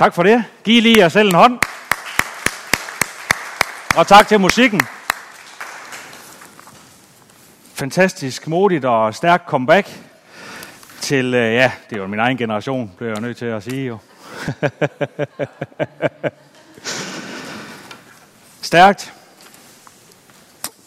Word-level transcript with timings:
Tak 0.00 0.14
for 0.14 0.22
det. 0.22 0.44
Giv 0.64 0.82
lige 0.82 0.98
jer 0.98 1.08
selv 1.08 1.28
en 1.28 1.34
hånd. 1.34 1.58
Og 3.96 4.06
tak 4.06 4.28
til 4.28 4.40
musikken. 4.40 4.80
Fantastisk, 7.74 8.48
modigt 8.48 8.84
og 8.84 9.14
stærkt 9.14 9.48
comeback 9.48 10.00
til, 11.00 11.34
øh, 11.34 11.54
ja, 11.54 11.72
det 11.90 11.96
er 11.96 12.00
jo 12.00 12.06
min 12.06 12.18
egen 12.18 12.36
generation, 12.36 12.92
bliver 12.96 13.12
jeg 13.12 13.20
nødt 13.20 13.36
til 13.36 13.46
at 13.46 13.62
sige 13.62 13.86
jo. 13.86 13.98
Stærkt. 18.70 19.12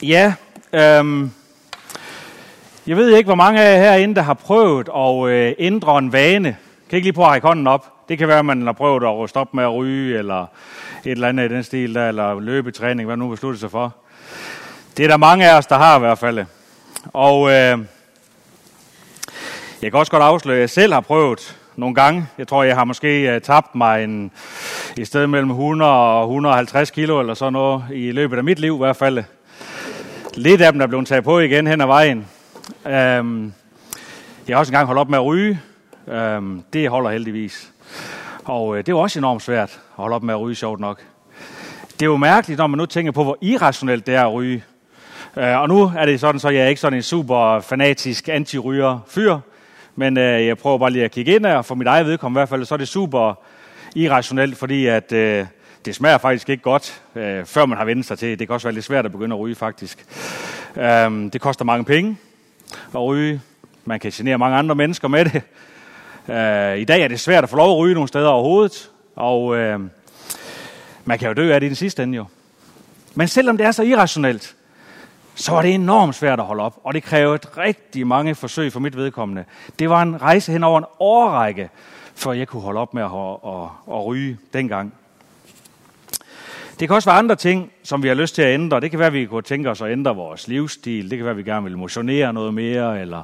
Ja, 0.01 0.33
øhm, 0.73 1.31
jeg 2.87 2.97
ved 2.97 3.15
ikke, 3.15 3.27
hvor 3.27 3.35
mange 3.35 3.61
af 3.61 3.73
jer 3.73 3.79
herinde, 3.81 4.15
der 4.15 4.21
har 4.21 4.33
prøvet 4.33 4.89
at 4.95 5.29
øh, 5.29 5.55
ændre 5.59 5.97
en 5.97 6.11
vane. 6.11 6.57
Kan 6.89 6.97
ikke 6.97 7.05
lige 7.05 7.13
prøve 7.13 7.25
at 7.25 7.31
række 7.31 7.47
hånden 7.47 7.67
op? 7.67 7.92
Det 8.09 8.17
kan 8.17 8.27
være, 8.27 8.39
at 8.39 8.45
man 8.45 8.65
har 8.65 8.73
prøvet 8.73 9.23
at 9.23 9.29
stoppe 9.29 9.55
med 9.55 9.63
at 9.63 9.73
ryge, 9.73 10.17
eller 10.17 10.41
et 11.05 11.11
eller 11.11 11.27
andet 11.27 11.51
i 11.51 11.53
den 11.53 11.63
stil 11.63 11.95
der, 11.95 12.07
eller 12.07 12.39
løbetræning, 12.39 13.05
hvad 13.05 13.17
nu 13.17 13.29
beslutter 13.29 13.59
sig 13.59 13.71
for. 13.71 13.95
Det 14.97 15.03
er 15.03 15.07
der 15.07 15.17
mange 15.17 15.49
af 15.49 15.57
os, 15.57 15.65
der 15.65 15.77
har 15.77 15.95
i 15.95 15.99
hvert 15.99 16.17
fald. 16.17 16.45
Og 17.13 17.49
øh, 17.49 17.79
jeg 19.81 19.91
kan 19.91 19.93
også 19.93 20.11
godt 20.11 20.23
afsløre, 20.23 20.55
at 20.55 20.61
jeg 20.61 20.69
selv 20.69 20.93
har 20.93 21.01
prøvet 21.01 21.57
nogle 21.75 21.95
gange. 21.95 22.27
Jeg 22.37 22.47
tror, 22.47 22.63
jeg 22.63 22.75
har 22.75 22.83
måske 22.83 23.35
øh, 23.35 23.41
tabt 23.41 23.75
mig 23.75 24.03
en, 24.03 24.31
i 24.97 25.05
stedet 25.05 25.29
mellem 25.29 25.49
100 25.49 25.91
og 25.91 26.23
150 26.23 26.91
kilo 26.91 27.19
eller 27.19 27.33
sådan 27.33 27.53
noget 27.53 27.83
i 27.93 28.11
løbet 28.11 28.37
af 28.37 28.43
mit 28.43 28.59
liv 28.59 28.75
i 28.75 28.77
hvert 28.77 28.95
fald. 28.95 29.23
Lidt 30.35 30.61
af 30.61 30.71
dem 30.71 30.81
er 30.81 30.87
blevet 30.87 31.07
taget 31.07 31.23
på 31.23 31.39
igen 31.39 31.67
hen 31.67 31.81
ad 31.81 31.85
vejen. 31.85 32.27
Um, 32.85 33.53
jeg 34.47 34.55
har 34.55 34.59
også 34.59 34.71
engang 34.71 34.85
holdt 34.87 34.99
op 34.99 35.09
med 35.09 35.17
at 35.17 35.25
ryge. 35.25 35.61
Um, 36.07 36.63
det 36.73 36.89
holder 36.89 37.09
heldigvis. 37.09 37.72
Og 38.45 38.77
øh, 38.77 38.85
det 38.85 38.95
var 38.95 39.01
også 39.01 39.19
enormt 39.19 39.41
svært 39.41 39.69
at 39.69 39.79
holde 39.91 40.15
op 40.15 40.23
med 40.23 40.33
at 40.33 40.39
ryge, 40.39 40.55
sjovt 40.55 40.79
nok. 40.79 41.03
Det 41.93 42.01
er 42.01 42.05
jo 42.05 42.17
mærkeligt, 42.17 42.57
når 42.57 42.67
man 42.67 42.77
nu 42.77 42.85
tænker 42.85 43.11
på, 43.11 43.23
hvor 43.23 43.37
irrationelt 43.41 44.07
det 44.07 44.15
er 44.15 44.25
at 44.25 44.33
ryge. 44.33 44.63
Øh, 45.37 45.59
og 45.59 45.67
nu 45.67 45.91
er 45.97 46.05
det 46.05 46.19
sådan, 46.19 46.39
så 46.39 46.49
jeg 46.49 46.63
er 46.63 46.67
ikke 46.67 46.81
sådan 46.81 46.97
en 46.97 47.03
super 47.03 47.59
fanatisk 47.59 48.29
anti-ryger 48.29 48.99
fyr. 49.07 49.37
Men 49.95 50.17
øh, 50.17 50.45
jeg 50.45 50.57
prøver 50.57 50.77
bare 50.77 50.91
lige 50.91 51.05
at 51.05 51.11
kigge 51.11 51.35
ind, 51.35 51.45
og 51.45 51.65
for 51.65 51.75
mit 51.75 51.87
eget 51.87 52.05
vedkommende 52.05 52.37
i 52.37 52.39
hvert 52.39 52.49
fald, 52.49 52.65
så 52.65 52.75
er 52.75 52.77
det 52.77 52.87
super 52.87 53.39
irrationelt, 53.95 54.57
fordi 54.57 54.85
at, 54.87 55.11
øh, 55.11 55.45
det 55.85 55.95
smager 55.95 56.17
faktisk 56.17 56.49
ikke 56.49 56.63
godt, 56.63 57.01
øh, 57.15 57.45
før 57.45 57.65
man 57.65 57.77
har 57.77 57.85
vendt 57.85 58.05
sig 58.05 58.19
til. 58.19 58.39
Det 58.39 58.47
kan 58.47 58.53
også 58.53 58.67
være 58.67 58.73
lidt 58.73 58.85
svært 58.85 59.05
at 59.05 59.11
begynde 59.11 59.35
at 59.35 59.39
ryge, 59.39 59.55
faktisk. 59.55 60.05
Øh, 60.75 61.11
det 61.33 61.41
koster 61.41 61.65
mange 61.65 61.85
penge 61.85 62.17
at 62.95 63.01
ryge. 63.01 63.41
Man 63.85 63.99
kan 63.99 64.11
genere 64.11 64.37
mange 64.37 64.57
andre 64.57 64.75
mennesker 64.75 65.07
med 65.07 65.25
det. 65.25 65.41
Øh, 66.29 66.77
I 66.77 66.85
dag 66.85 67.01
er 67.01 67.07
det 67.07 67.19
svært 67.19 67.43
at 67.43 67.49
få 67.49 67.55
lov 67.55 67.71
at 67.71 67.77
ryge 67.77 67.93
nogle 67.93 68.07
steder 68.07 68.27
overhovedet, 68.27 68.91
og 69.15 69.55
øh, 69.57 69.79
man 71.05 71.19
kan 71.19 71.27
jo 71.27 71.33
dø 71.33 71.53
af 71.53 71.59
det 71.59 71.67
i 71.67 71.69
den 71.69 71.75
sidste 71.75 72.03
ende 72.03 72.15
jo. 72.15 72.25
Men 73.15 73.27
selvom 73.27 73.57
det 73.57 73.65
er 73.65 73.71
så 73.71 73.83
irrationelt, 73.83 74.55
så 75.35 75.51
var 75.51 75.61
det 75.61 75.73
enormt 75.73 76.15
svært 76.15 76.39
at 76.39 76.45
holde 76.45 76.63
op, 76.63 76.79
og 76.83 76.93
det 76.93 77.03
krævede 77.03 77.47
rigtig 77.57 78.07
mange 78.07 78.35
forsøg 78.35 78.73
for 78.73 78.79
mit 78.79 78.97
vedkommende. 78.97 79.43
Det 79.79 79.89
var 79.89 80.01
en 80.01 80.21
rejse 80.21 80.51
hen 80.51 80.63
over 80.63 80.77
en 80.77 80.85
årrække, 80.99 81.69
før 82.15 82.31
jeg 82.31 82.47
kunne 82.47 82.61
holde 82.61 82.79
op 82.79 82.93
med 82.93 83.03
at, 83.03 83.09
at, 83.09 83.63
at, 83.63 83.97
at 83.97 84.05
ryge 84.05 84.37
dengang. 84.53 84.93
Det 86.79 86.87
kan 86.87 86.95
også 86.95 87.09
være 87.09 87.19
andre 87.19 87.35
ting, 87.35 87.71
som 87.83 88.03
vi 88.03 88.07
har 88.07 88.15
lyst 88.15 88.35
til 88.35 88.41
at 88.41 88.53
ændre. 88.53 88.79
Det 88.79 88.89
kan 88.89 88.99
være, 88.99 89.07
at 89.07 89.13
vi 89.13 89.25
kunne 89.25 89.41
tænke 89.41 89.69
os 89.69 89.81
at 89.81 89.91
ændre 89.91 90.15
vores 90.15 90.47
livsstil. 90.47 91.09
Det 91.09 91.17
kan 91.17 91.25
være, 91.25 91.31
at 91.31 91.37
vi 91.37 91.43
gerne 91.43 91.63
vil 91.63 91.77
motionere 91.77 92.33
noget 92.33 92.53
mere, 92.53 93.01
eller 93.01 93.23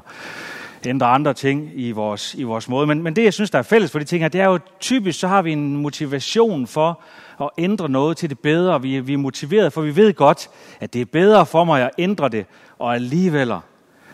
ændre 0.88 1.08
andre 1.08 1.34
ting 1.34 1.72
i 1.76 1.92
vores, 1.92 2.36
i 2.36 2.44
vores 2.44 2.70
måde. 2.70 2.88
Men, 2.88 3.04
men 3.04 3.16
det, 3.16 3.24
jeg 3.24 3.34
synes, 3.34 3.50
der 3.50 3.60
er 3.60 3.64
fælles 3.64 3.92
for 3.92 4.00
de 4.00 4.06
ting 4.06 4.24
her, 4.24 4.30
det 4.30 4.42
er 4.42 4.46
jo 4.46 4.60
typisk, 4.80 5.20
så 5.20 5.28
har 5.28 5.42
vi 5.42 5.52
en 5.52 5.78
motivation 5.78 6.68
for 6.68 7.02
at 7.42 7.50
ændre 7.58 7.90
noget 7.90 8.18
til 8.18 8.30
det 8.30 8.40
bedre. 8.40 8.82
Vi, 8.82 9.00
vi 9.00 9.14
er 9.14 9.18
motiveret, 9.18 9.74
for 9.74 9.82
vi 9.82 9.96
ved 9.96 10.14
godt, 10.14 10.50
at 10.80 10.94
det 10.94 11.02
er 11.02 11.06
bedre 11.06 11.46
for 11.46 11.64
mig 11.64 11.84
at 11.84 11.92
ændre 11.98 12.30
det, 12.30 12.46
og 12.80 12.96
alligevel, 12.96 13.54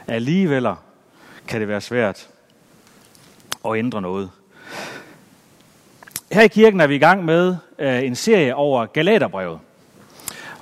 alligevel 0.08 0.68
kan 1.48 1.60
det 1.60 1.68
være 1.68 1.82
svært 1.82 2.28
at 3.66 3.76
ændre 3.76 4.02
noget. 4.02 4.30
Her 6.32 6.42
i 6.42 6.48
kirken 6.48 6.82
er 6.82 6.88
vi 6.88 6.96
i 6.96 7.00
gang 7.00 7.26
med 7.26 7.56
øh, 7.80 8.04
en 8.04 8.16
serie 8.16 8.56
over 8.56 8.86
Galaterbrevet. 8.86 9.60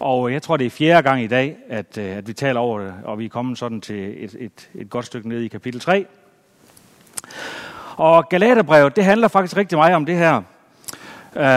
Og 0.03 0.33
jeg 0.33 0.41
tror, 0.41 0.57
det 0.57 0.65
er 0.65 0.69
fjerde 0.69 1.09
gang 1.09 1.23
i 1.23 1.27
dag, 1.27 1.57
at, 1.69 1.97
øh, 1.97 2.17
at 2.17 2.27
vi 2.27 2.33
taler 2.33 2.59
over 2.59 2.79
det, 2.79 2.93
og 3.03 3.19
vi 3.19 3.25
er 3.25 3.29
kommet 3.29 3.57
sådan 3.57 3.81
til 3.81 4.23
et, 4.23 4.35
et, 4.39 4.69
et 4.75 4.89
godt 4.89 5.05
stykke 5.05 5.29
ned 5.29 5.41
i 5.41 5.47
kapitel 5.47 5.81
3. 5.81 6.05
Og 7.95 8.29
Galaterbrevet, 8.29 8.95
det 8.95 9.05
handler 9.05 9.27
faktisk 9.27 9.57
rigtig 9.57 9.77
meget 9.77 9.95
om 9.95 10.05
det 10.05 10.17
her. 10.17 10.41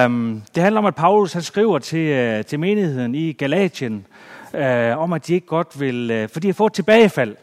Um, 0.07 0.43
det 0.55 0.63
handler 0.63 0.79
om, 0.79 0.87
at 0.87 0.95
Paulus 0.95 1.33
han 1.33 1.43
skriver 1.43 1.79
til, 1.79 2.37
uh, 2.39 2.45
til 2.45 2.61
menigheden 2.61 3.15
i 3.15 3.33
Galatien, 3.33 4.07
uh, 4.55 5.03
om 5.03 5.13
at 5.13 5.27
de 5.27 5.35
ikke 5.35 5.47
godt 5.47 5.81
vil, 5.81 6.23
uh, 6.23 6.31
for 6.31 6.41
de 6.41 6.49
har 6.49 6.55
fået 6.55 6.73
tilbagefald. 6.73 7.37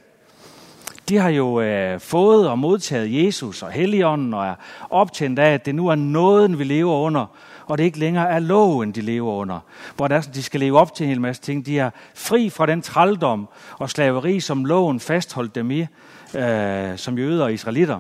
De 1.10 1.18
har 1.18 1.30
jo 1.30 1.62
uh, 1.62 2.00
fået 2.00 2.50
og 2.50 2.60
modtaget 2.60 3.26
Jesus 3.26 3.64
og 3.64 3.72
Helligånden, 3.72 4.34
og 4.34 4.46
er 4.46 4.56
optændt 4.90 5.40
af, 5.40 5.54
at 5.54 5.66
det 5.66 5.76
nu 5.76 5.88
er 5.88 5.96
nåden, 5.96 6.60
vi 6.60 6.64
lever 6.64 6.94
under, 6.94 7.26
og 7.66 7.78
det 7.78 7.84
ikke 7.84 8.00
længere 8.00 8.30
er 8.30 8.40
loven, 8.40 8.92
de 8.92 9.02
lever 9.02 9.34
under. 9.34 9.60
Hvor 9.96 10.08
der, 10.08 10.22
de 10.22 10.44
skal 10.44 10.60
leve 10.60 10.80
op 10.80 10.96
til 10.96 11.04
en 11.04 11.10
hel 11.10 11.22
masse 11.22 11.42
ting. 11.42 11.66
De 11.66 11.80
er 11.80 11.90
fri 12.16 12.50
fra 12.50 12.66
den 12.66 12.82
trældom 12.82 13.48
og 13.80 13.90
slaveri, 13.90 14.40
som 14.40 14.66
loven 14.66 15.00
fastholdt 15.00 15.56
dem 15.56 15.72
i, 15.72 15.88
øh, 16.36 16.98
som 16.98 17.18
jøder 17.18 17.44
og 17.44 17.54
israelitter. 17.54 18.00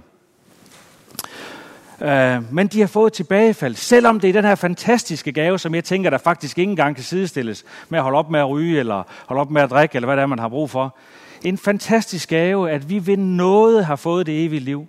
Øh, 2.01 2.53
men 2.53 2.67
de 2.67 2.79
har 2.79 2.87
fået 2.87 3.13
tilbagefald, 3.13 3.75
selvom 3.75 4.19
det 4.19 4.29
er 4.29 4.33
den 4.33 4.43
her 4.43 4.55
fantastiske 4.55 5.31
gave, 5.31 5.59
som 5.59 5.75
jeg 5.75 5.83
tænker, 5.83 6.09
der 6.09 6.17
faktisk 6.17 6.57
ikke 6.57 6.69
engang 6.69 6.95
kan 6.95 7.03
sidestilles 7.03 7.65
med 7.89 7.99
at 7.99 8.03
holde 8.03 8.17
op 8.17 8.29
med 8.29 8.39
at 8.39 8.49
ryge, 8.49 8.79
eller 8.79 9.03
holde 9.25 9.41
op 9.41 9.51
med 9.51 9.61
at 9.61 9.69
drikke, 9.69 9.95
eller 9.95 10.07
hvad 10.07 10.17
det 10.17 10.21
er, 10.21 10.27
man 10.27 10.39
har 10.39 10.49
brug 10.49 10.69
for. 10.69 10.97
En 11.43 11.57
fantastisk 11.57 12.29
gave, 12.29 12.71
at 12.71 12.89
vi 12.89 13.07
ved 13.07 13.17
noget 13.17 13.85
har 13.85 13.95
fået 13.95 14.25
det 14.25 14.45
evige 14.45 14.59
liv. 14.59 14.87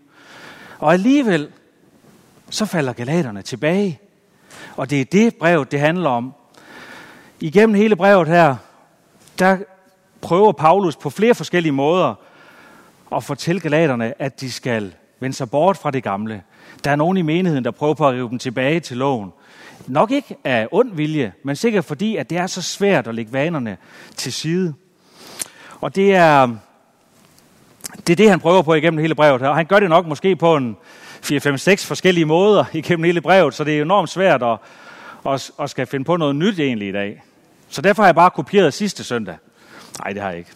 Og 0.79 0.93
alligevel, 0.93 1.49
så 2.51 2.67
falder 2.67 2.93
galaterne 2.93 3.43
tilbage. 3.43 4.01
Og 4.77 4.91
det 4.91 5.01
er 5.01 5.05
det 5.05 5.37
brev, 5.37 5.67
det 5.67 5.81
handler 5.81 6.11
om. 6.11 6.35
Igennem 7.41 7.75
hele 7.75 7.97
brevet 7.97 8.29
her, 8.29 8.57
der 9.39 9.59
prøver 10.21 10.53
Paulus 10.53 10.97
på 10.97 11.11
flere 11.11 11.35
forskellige 11.35 11.73
måder 11.73 12.15
at 13.17 13.25
fortælle 13.25 13.61
galaterne, 13.61 14.23
at 14.23 14.41
de 14.41 14.53
skal 14.53 14.95
vende 15.21 15.37
sig 15.37 15.51
bort 15.51 15.77
fra 15.77 15.91
det 15.91 16.03
gamle. 16.03 16.43
Der 16.85 16.91
er 16.91 16.97
nogen 16.97 17.17
i 17.17 17.23
menigheden, 17.23 17.65
der 17.65 17.71
prøver 17.71 17.95
på 17.95 18.09
at 18.09 18.15
rive 18.15 18.29
dem 18.29 18.39
tilbage 18.39 18.81
til 18.81 18.97
loven. 18.97 19.33
Nok 19.87 20.11
ikke 20.11 20.37
af 20.45 20.69
ond 20.73 20.95
vilje, 20.95 21.33
men 21.43 21.57
sikkert 21.57 21.85
fordi, 21.85 22.17
at 22.17 22.31
det 22.31 22.39
er 22.39 22.47
så 22.47 22.63
svært 22.63 23.07
at 23.07 23.15
lægge 23.15 23.33
vanerne 23.33 23.77
til 24.17 24.33
side. 24.33 24.75
Og 25.81 25.95
det 25.95 26.15
er, 26.15 26.47
det 28.07 28.13
er 28.13 28.17
det, 28.17 28.31
han 28.31 28.41
prøver 28.41 28.63
på 28.63 28.75
igennem 28.75 29.01
hele 29.01 29.15
brevet. 29.15 29.43
Og 29.43 29.57
han 29.57 29.67
gør 29.67 29.81
det 29.81 29.89
nok 29.89 30.07
måske 30.07 30.37
på 30.37 30.57
en 30.57 30.77
4-5-6 31.25 31.87
forskellige 31.87 32.25
måder 32.25 32.65
igennem 32.73 33.05
hele 33.05 33.21
brevet, 33.21 33.55
så 33.55 33.65
det 33.65 33.79
er 33.79 33.83
enormt 33.83 34.11
svært 34.11 34.43
at, 34.43 34.59
at, 35.27 35.51
at 35.61 35.71
skal 35.71 35.87
finde 35.87 36.05
på 36.05 36.17
noget 36.17 36.37
nyt 36.37 36.61
egentlig 36.61 36.89
i 36.89 36.93
dag. 36.93 37.23
Så 37.69 37.83
derfor 37.83 38.03
har 38.03 38.09
jeg 38.09 38.15
bare 38.15 38.31
kopieret 38.31 38.75
sidste 38.75 39.05
søndag. 39.05 39.37
Nej, 39.99 40.13
det 40.13 40.23
har 40.23 40.31
jeg 40.31 40.39
ikke. 40.39 40.51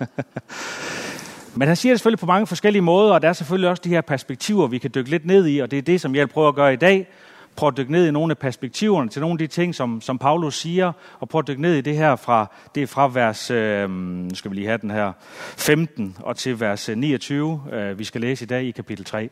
Men 1.58 1.68
han 1.68 1.76
siger 1.76 1.92
det 1.92 2.00
selvfølgelig 2.00 2.20
på 2.20 2.26
mange 2.26 2.46
forskellige 2.46 2.82
måder, 2.82 3.14
og 3.14 3.22
der 3.22 3.28
er 3.28 3.32
selvfølgelig 3.32 3.70
også 3.70 3.82
de 3.84 3.88
her 3.88 4.00
perspektiver, 4.00 4.66
vi 4.66 4.78
kan 4.78 4.90
dykke 4.94 5.10
lidt 5.10 5.26
ned 5.26 5.46
i, 5.46 5.58
og 5.58 5.70
det 5.70 5.78
er 5.78 5.82
det, 5.82 6.00
som 6.00 6.14
jeg 6.14 6.28
prøver 6.28 6.48
at 6.48 6.54
gøre 6.54 6.72
i 6.72 6.76
dag. 6.76 7.08
Prøv 7.56 7.68
at 7.68 7.76
dykke 7.76 7.92
ned 7.92 8.06
i 8.06 8.10
nogle 8.10 8.30
af 8.30 8.38
perspektiverne 8.38 9.10
til 9.10 9.20
nogle 9.20 9.34
af 9.34 9.38
de 9.38 9.46
ting, 9.46 9.74
som, 9.74 10.00
som 10.00 10.18
Paulus 10.18 10.60
siger, 10.60 10.92
og 11.20 11.28
prøv 11.28 11.38
at 11.38 11.48
dykke 11.48 11.62
ned 11.62 11.74
i 11.74 11.80
det 11.80 11.96
her 11.96 12.16
fra, 12.16 12.46
det 12.74 12.82
er 12.82 12.86
fra 12.86 13.08
vers, 13.08 13.50
øh, 13.50 13.90
nu 13.90 14.34
skal 14.34 14.50
vi 14.50 14.56
lige 14.56 14.66
have 14.66 14.78
den 14.78 14.90
her, 14.90 15.12
15 15.56 16.16
og 16.20 16.36
til 16.36 16.60
vers 16.60 16.88
øh, 16.88 16.96
29, 16.96 17.62
øh, 17.72 17.98
vi 17.98 18.04
skal 18.04 18.20
læse 18.20 18.44
i 18.44 18.46
dag 18.46 18.64
i 18.64 18.70
kapitel 18.70 19.04
3. 19.04 19.30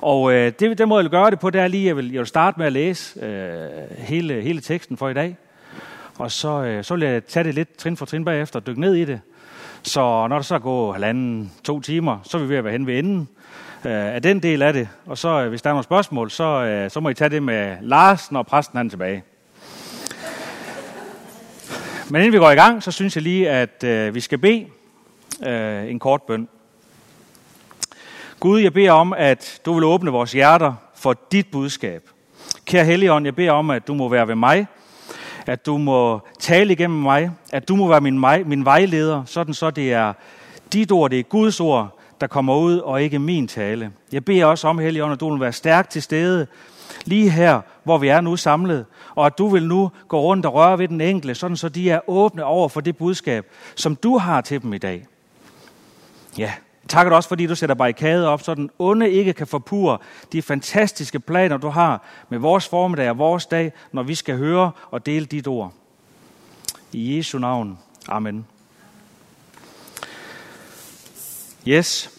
Og 0.00 0.32
øh, 0.32 0.52
det, 0.60 0.78
den 0.78 0.88
måde, 0.88 0.98
jeg 0.98 1.04
vil 1.04 1.10
gøre 1.10 1.30
det 1.30 1.40
på, 1.40 1.50
det 1.50 1.60
er 1.60 1.68
lige, 1.68 1.86
jeg 1.86 1.96
vil, 1.96 2.12
jeg 2.12 2.18
vil 2.18 2.26
starte 2.26 2.58
med 2.58 2.66
at 2.66 2.72
læse 2.72 3.20
øh, 3.24 3.68
hele, 3.98 4.42
hele 4.42 4.60
teksten 4.60 4.96
for 4.96 5.08
i 5.08 5.14
dag. 5.14 5.36
Og 6.18 6.30
så, 6.30 6.62
øh, 6.62 6.84
så 6.84 6.94
vil 6.94 7.08
jeg 7.08 7.24
tage 7.24 7.44
det 7.44 7.54
lidt 7.54 7.76
trin 7.76 7.96
for 7.96 8.06
trin 8.06 8.24
bagefter 8.24 8.60
og 8.60 8.66
dykke 8.66 8.80
ned 8.80 8.94
i 8.94 9.04
det. 9.04 9.20
Så 9.82 10.00
når 10.00 10.28
der 10.28 10.42
så 10.42 10.58
går 10.58 10.92
halvanden, 10.92 11.52
to 11.64 11.80
timer, 11.80 12.18
så 12.24 12.36
er 12.36 12.42
vi 12.42 12.48
ved 12.48 12.56
at 12.56 12.64
være 12.64 12.72
hen 12.72 12.86
ved 12.86 12.98
enden 12.98 13.28
øh, 13.84 14.14
af 14.14 14.22
den 14.22 14.42
del 14.42 14.62
af 14.62 14.72
det. 14.72 14.88
Og 15.06 15.18
så, 15.18 15.42
øh, 15.42 15.48
hvis 15.48 15.62
der 15.62 15.70
er 15.70 15.74
nogle 15.74 15.84
spørgsmål, 15.84 16.30
så, 16.30 16.44
øh, 16.44 16.90
så 16.90 17.00
må 17.00 17.08
I 17.08 17.14
tage 17.14 17.30
det 17.30 17.42
med 17.42 17.76
Lars, 17.80 18.32
når 18.32 18.42
præsten 18.42 18.76
han 18.76 18.86
er 18.86 18.90
tilbage. 18.90 19.22
Men 22.10 22.20
inden 22.20 22.32
vi 22.32 22.38
går 22.38 22.50
i 22.50 22.54
gang, 22.54 22.82
så 22.82 22.92
synes 22.92 23.16
jeg 23.16 23.22
lige, 23.22 23.50
at 23.50 23.84
øh, 23.84 24.14
vi 24.14 24.20
skal 24.20 24.38
bede 24.38 24.66
øh, 25.46 25.90
en 25.90 25.98
kort 25.98 26.22
bøn. 26.22 26.48
Gud, 28.40 28.60
jeg 28.60 28.72
beder 28.72 28.92
om, 28.92 29.14
at 29.16 29.60
du 29.64 29.74
vil 29.74 29.84
åbne 29.84 30.10
vores 30.10 30.32
hjerter 30.32 30.74
for 30.94 31.14
dit 31.32 31.46
budskab. 31.52 32.08
Kære 32.64 32.84
Helligånd, 32.84 33.24
jeg 33.24 33.36
beder 33.36 33.52
om, 33.52 33.70
at 33.70 33.86
du 33.86 33.94
må 33.94 34.08
være 34.08 34.28
ved 34.28 34.34
mig, 34.34 34.66
at 35.46 35.66
du 35.66 35.78
må 35.78 36.20
tale 36.38 36.72
igennem 36.72 37.02
mig, 37.02 37.30
at 37.52 37.68
du 37.68 37.76
må 37.76 37.88
være 37.88 38.00
min, 38.00 38.24
min 38.44 38.64
vejleder, 38.64 39.24
sådan 39.24 39.54
så 39.54 39.70
det 39.70 39.92
er 39.92 40.12
dit 40.72 40.92
ord, 40.92 41.10
det 41.10 41.18
er 41.18 41.22
Guds 41.22 41.60
ord, 41.60 41.98
der 42.20 42.26
kommer 42.26 42.56
ud, 42.56 42.78
og 42.78 43.02
ikke 43.02 43.18
min 43.18 43.48
tale. 43.48 43.90
Jeg 44.12 44.24
beder 44.24 44.44
også 44.44 44.68
om, 44.68 44.78
Helligånd, 44.78 45.12
at 45.12 45.20
du 45.20 45.30
vil 45.30 45.40
være 45.40 45.52
stærk 45.52 45.90
til 45.90 46.02
stede, 46.02 46.46
lige 47.04 47.30
her, 47.30 47.60
hvor 47.84 47.98
vi 47.98 48.08
er 48.08 48.20
nu 48.20 48.36
samlet, 48.36 48.86
og 49.14 49.26
at 49.26 49.38
du 49.38 49.48
vil 49.48 49.68
nu 49.68 49.90
gå 50.08 50.20
rundt 50.20 50.46
og 50.46 50.54
røre 50.54 50.78
ved 50.78 50.88
den 50.88 51.00
enkelte, 51.00 51.34
sådan 51.34 51.56
så 51.56 51.68
de 51.68 51.90
er 51.90 52.00
åbne 52.06 52.44
over 52.44 52.68
for 52.68 52.80
det 52.80 52.96
budskab, 52.96 53.46
som 53.74 53.96
du 53.96 54.18
har 54.18 54.40
til 54.40 54.62
dem 54.62 54.72
i 54.72 54.78
dag. 54.78 55.06
Ja, 56.38 56.52
takker 56.90 57.16
også, 57.16 57.28
fordi 57.28 57.46
du 57.46 57.54
sætter 57.54 57.74
barrikader 57.74 58.28
op, 58.28 58.42
så 58.42 58.54
den 58.54 58.70
onde 58.78 59.10
ikke 59.10 59.32
kan 59.32 59.46
forpure 59.46 59.98
de 60.32 60.42
fantastiske 60.42 61.20
planer, 61.20 61.56
du 61.56 61.68
har 61.68 62.02
med 62.28 62.38
vores 62.38 62.68
formiddag 62.68 63.10
og 63.10 63.18
vores 63.18 63.46
dag, 63.46 63.72
når 63.92 64.02
vi 64.02 64.14
skal 64.14 64.36
høre 64.36 64.72
og 64.90 65.06
dele 65.06 65.26
dit 65.26 65.46
ord. 65.46 65.72
I 66.92 67.16
Jesu 67.16 67.38
navn. 67.38 67.78
Amen. 68.08 68.46
Yes. 71.68 72.10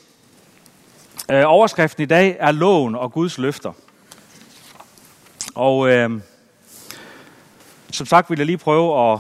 Øh, 1.32 1.44
overskriften 1.46 2.04
i 2.04 2.06
dag 2.06 2.38
er 2.40 2.52
loven 2.52 2.96
og 2.96 3.12
Guds 3.12 3.38
løfter. 3.38 3.72
Og 5.56 5.90
øh, 5.90 6.22
som 7.92 8.06
sagt 8.06 8.30
vil 8.30 8.38
jeg 8.38 8.46
lige 8.46 8.58
prøve 8.58 9.12
at, 9.12 9.20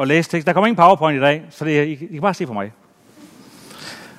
at 0.00 0.08
læse 0.08 0.30
tekst. 0.30 0.46
Der 0.46 0.52
kommer 0.52 0.66
ingen 0.66 0.76
powerpoint 0.76 1.18
i 1.18 1.20
dag, 1.20 1.44
så 1.50 1.64
det, 1.64 1.86
I, 1.86 1.92
I 1.92 1.96
kan 1.96 2.20
bare 2.20 2.34
se 2.34 2.46
på 2.46 2.52
mig. 2.52 2.72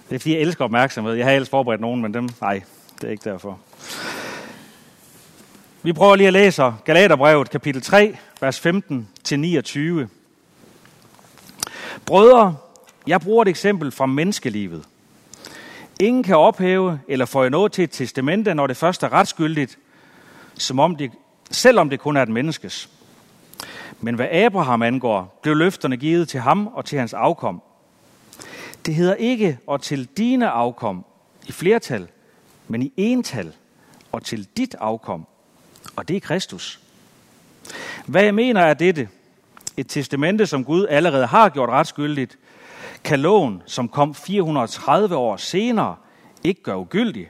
Det 0.09 0.15
er 0.15 0.19
fordi, 0.19 0.33
jeg 0.33 0.41
elsker 0.41 0.65
opmærksomhed. 0.65 1.13
Jeg 1.13 1.25
har 1.25 1.31
ellers 1.31 1.50
forberedt 1.50 1.81
nogen, 1.81 2.01
men 2.01 2.13
dem, 2.13 2.29
nej, 2.41 2.61
det 3.01 3.07
er 3.07 3.11
ikke 3.11 3.29
derfor. 3.29 3.59
Vi 5.83 5.94
prøver 5.94 6.15
lige 6.15 6.27
at 6.27 6.33
læse 6.33 6.73
Galaterbrevet, 6.85 7.50
kapitel 7.50 7.81
3, 7.81 8.17
vers 8.41 8.65
15-29. 8.65 10.07
Brødre, 12.06 12.56
jeg 13.07 13.21
bruger 13.21 13.41
et 13.41 13.47
eksempel 13.47 13.91
fra 13.91 14.06
menneskelivet. 14.06 14.83
Ingen 16.00 16.23
kan 16.23 16.38
ophæve 16.38 17.00
eller 17.07 17.25
få 17.25 17.50
noget 17.50 17.71
til 17.71 17.83
et 17.83 17.91
testamente, 17.91 18.53
når 18.53 18.67
det 18.67 18.77
først 18.77 19.03
er 19.03 19.13
retsgyldigt, 19.13 19.77
som 20.53 20.79
om 20.79 20.95
det, 20.95 21.11
selvom 21.51 21.89
det 21.89 22.00
kun 22.00 22.17
er 22.17 22.23
et 22.23 22.29
menneskes. 22.29 22.89
Men 24.00 24.15
hvad 24.15 24.27
Abraham 24.31 24.81
angår, 24.81 25.39
blev 25.41 25.56
løfterne 25.56 25.97
givet 25.97 26.29
til 26.29 26.39
ham 26.39 26.67
og 26.67 26.85
til 26.85 27.00
hans 27.00 27.13
afkom. 27.13 27.61
Det 28.85 28.95
hedder 28.95 29.15
ikke 29.15 29.59
og 29.67 29.81
til 29.81 30.05
dine 30.17 30.49
afkom 30.49 31.05
i 31.47 31.51
flertal, 31.51 32.07
men 32.67 32.81
i 32.81 32.93
ental 32.97 33.53
og 34.11 34.23
til 34.23 34.47
dit 34.57 34.75
afkom, 34.79 35.27
og 35.95 36.07
det 36.07 36.15
er 36.15 36.19
Kristus. 36.19 36.79
Hvad 38.05 38.23
jeg 38.23 38.35
mener 38.35 38.61
er 38.61 38.73
dette, 38.73 39.09
et 39.77 39.87
testamente, 39.87 40.45
som 40.45 40.65
Gud 40.65 40.87
allerede 40.89 41.25
har 41.25 41.49
gjort 41.49 41.69
retsgyldigt, 41.69 42.37
kan 43.03 43.19
loven, 43.19 43.63
som 43.65 43.89
kom 43.89 44.15
430 44.15 45.15
år 45.15 45.37
senere, 45.37 45.95
ikke 46.43 46.63
gøre 46.63 46.77
ugyldig, 46.77 47.29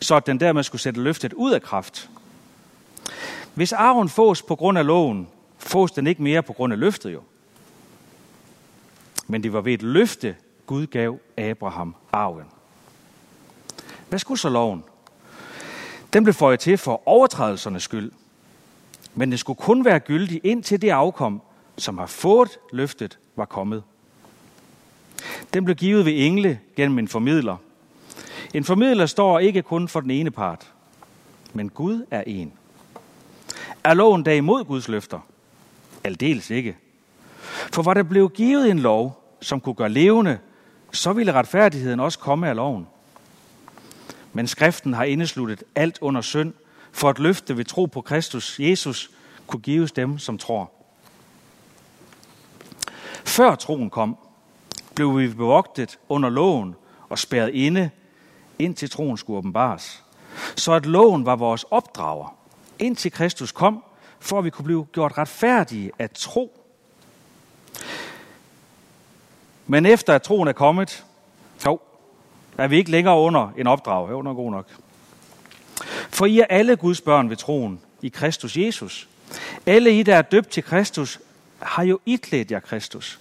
så 0.00 0.16
at 0.16 0.26
den 0.26 0.40
dermed 0.40 0.62
skulle 0.62 0.82
sætte 0.82 1.00
løftet 1.00 1.32
ud 1.32 1.52
af 1.52 1.62
kraft. 1.62 2.10
Hvis 3.54 3.72
arven 3.72 4.08
fås 4.08 4.42
på 4.42 4.56
grund 4.56 4.78
af 4.78 4.86
loven, 4.86 5.28
fås 5.58 5.92
den 5.92 6.06
ikke 6.06 6.22
mere 6.22 6.42
på 6.42 6.52
grund 6.52 6.72
af 6.72 6.78
løftet 6.78 7.12
jo. 7.12 7.22
Men 9.26 9.42
det 9.42 9.52
var 9.52 9.60
ved 9.60 9.72
et 9.72 9.82
løfte, 9.82 10.36
Gud 10.66 10.86
gav 10.86 11.18
Abraham 11.36 11.94
arven. 12.12 12.46
Hvad 14.08 14.18
skulle 14.18 14.38
så 14.38 14.48
loven? 14.48 14.84
Den 16.12 16.24
blev 16.24 16.34
føjet 16.34 16.60
til 16.60 16.78
for 16.78 17.02
overtrædelsernes 17.08 17.82
skyld. 17.82 18.12
Men 19.14 19.30
den 19.30 19.38
skulle 19.38 19.56
kun 19.56 19.84
være 19.84 20.00
gyldig 20.00 20.40
indtil 20.44 20.82
det 20.82 20.90
afkom, 20.90 21.42
som 21.78 21.98
har 21.98 22.06
fået 22.06 22.58
løftet, 22.72 23.18
var 23.36 23.44
kommet. 23.44 23.82
Den 25.54 25.64
blev 25.64 25.76
givet 25.76 26.04
ved 26.04 26.12
engle 26.16 26.60
gennem 26.76 26.98
en 26.98 27.08
formidler. 27.08 27.56
En 28.54 28.64
formidler 28.64 29.06
står 29.06 29.38
ikke 29.38 29.62
kun 29.62 29.88
for 29.88 30.00
den 30.00 30.10
ene 30.10 30.30
part, 30.30 30.72
men 31.52 31.68
Gud 31.68 32.06
er 32.10 32.22
en. 32.26 32.52
Er 33.84 33.94
loven 33.94 34.22
da 34.22 34.34
imod 34.34 34.64
Guds 34.64 34.88
løfter? 34.88 35.20
Aldeles 36.04 36.50
ikke. 36.50 36.76
For 37.72 37.82
var 37.82 37.94
der 37.94 38.02
blev 38.02 38.30
givet 38.30 38.70
en 38.70 38.78
lov, 38.78 39.22
som 39.40 39.60
kunne 39.60 39.74
gøre 39.74 39.88
levende, 39.88 40.38
så 40.94 41.12
ville 41.12 41.32
retfærdigheden 41.32 42.00
også 42.00 42.18
komme 42.18 42.48
af 42.48 42.56
loven. 42.56 42.86
Men 44.32 44.46
skriften 44.46 44.94
har 44.94 45.04
indesluttet 45.04 45.64
alt 45.74 45.98
under 46.00 46.20
synd, 46.20 46.52
for 46.92 47.08
at 47.08 47.18
løfte 47.18 47.56
ved 47.56 47.64
tro 47.64 47.86
på 47.86 48.00
Kristus 48.00 48.60
Jesus 48.60 49.10
kunne 49.46 49.60
gives 49.60 49.92
dem, 49.92 50.18
som 50.18 50.38
tror. 50.38 50.70
Før 53.24 53.54
troen 53.54 53.90
kom, 53.90 54.18
blev 54.94 55.18
vi 55.18 55.28
bevogtet 55.28 55.98
under 56.08 56.28
loven 56.28 56.74
og 57.08 57.18
spærret 57.18 57.50
inde, 57.54 57.90
indtil 58.58 58.90
troen 58.90 59.16
skulle 59.16 59.38
åbenbares. 59.38 60.04
Så 60.56 60.72
at 60.72 60.86
loven 60.86 61.26
var 61.26 61.36
vores 61.36 61.64
opdrager, 61.70 62.36
indtil 62.78 63.12
Kristus 63.12 63.52
kom, 63.52 63.84
for 64.20 64.38
at 64.38 64.44
vi 64.44 64.50
kunne 64.50 64.64
blive 64.64 64.86
gjort 64.92 65.18
retfærdige 65.18 65.90
af 65.98 66.10
tro. 66.10 66.63
Men 69.66 69.86
efter 69.86 70.14
at 70.14 70.22
troen 70.22 70.48
er 70.48 70.52
kommet, 70.52 71.04
jo, 71.66 71.80
er 72.58 72.66
vi 72.66 72.76
ikke 72.76 72.90
længere 72.90 73.18
under 73.18 73.52
en 73.56 73.66
opdrag. 73.66 74.10
Jo, 74.10 74.18
er 74.20 74.34
god 74.34 74.50
nok. 74.50 74.66
For 76.08 76.26
I 76.26 76.38
er 76.38 76.46
alle 76.50 76.76
Guds 76.76 77.00
børn 77.00 77.30
ved 77.30 77.36
troen 77.36 77.80
i 78.02 78.08
Kristus 78.08 78.56
Jesus. 78.56 79.08
Alle 79.66 79.98
I, 79.98 80.02
der 80.02 80.16
er 80.16 80.22
døbt 80.22 80.48
til 80.48 80.62
Kristus, 80.62 81.20
har 81.62 81.82
jo 81.82 81.98
iklædt 82.06 82.50
jer 82.50 82.60
Kristus. 82.60 83.20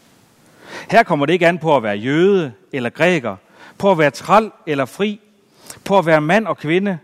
Her 0.92 1.04
kommer 1.04 1.26
det 1.26 1.34
ikke 1.34 1.48
an 1.48 1.58
på 1.58 1.76
at 1.76 1.84
være 1.84 1.96
jøde 1.96 2.54
eller 2.72 2.90
græker, 2.90 3.36
på 3.78 3.92
at 3.92 3.98
være 3.98 4.12
træl 4.12 4.52
eller 4.68 4.86
fri, 4.86 5.20
på 5.86 5.98
at 5.98 6.06
være 6.06 6.22
mand 6.22 6.48
og 6.48 6.58
kvinde, 6.58 6.98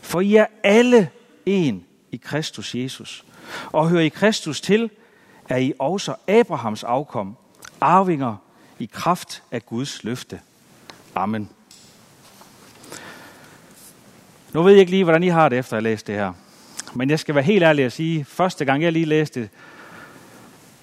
for 0.00 0.20
I 0.20 0.36
er 0.36 0.46
alle 0.64 1.10
en 1.46 1.84
i 2.10 2.16
Kristus 2.16 2.74
Jesus. 2.74 3.24
Og 3.72 3.88
hører 3.88 4.02
I 4.02 4.08
Kristus 4.08 4.60
til, 4.60 4.90
er 5.48 5.56
I 5.56 5.72
også 5.78 6.14
Abrahams 6.28 6.84
afkom, 6.84 7.36
arvinger 7.80 8.36
i 8.80 8.90
kraft 8.92 9.42
af 9.50 9.66
Guds 9.66 10.04
løfte. 10.04 10.40
Amen. 11.14 11.48
Nu 14.52 14.62
ved 14.62 14.72
jeg 14.72 14.80
ikke 14.80 14.90
lige, 14.90 15.04
hvordan 15.04 15.22
I 15.22 15.28
har 15.28 15.48
det, 15.48 15.58
efter 15.58 15.76
at 15.76 15.82
have 15.82 15.90
læst 15.90 16.06
det 16.06 16.14
her. 16.14 16.32
Men 16.94 17.10
jeg 17.10 17.18
skal 17.18 17.34
være 17.34 17.44
helt 17.44 17.62
ærlig 17.62 17.84
at 17.84 17.92
sige, 17.92 18.24
første 18.24 18.64
gang 18.64 18.82
jeg 18.82 18.92
lige 18.92 19.04
læste 19.04 19.40
det, 19.40 19.48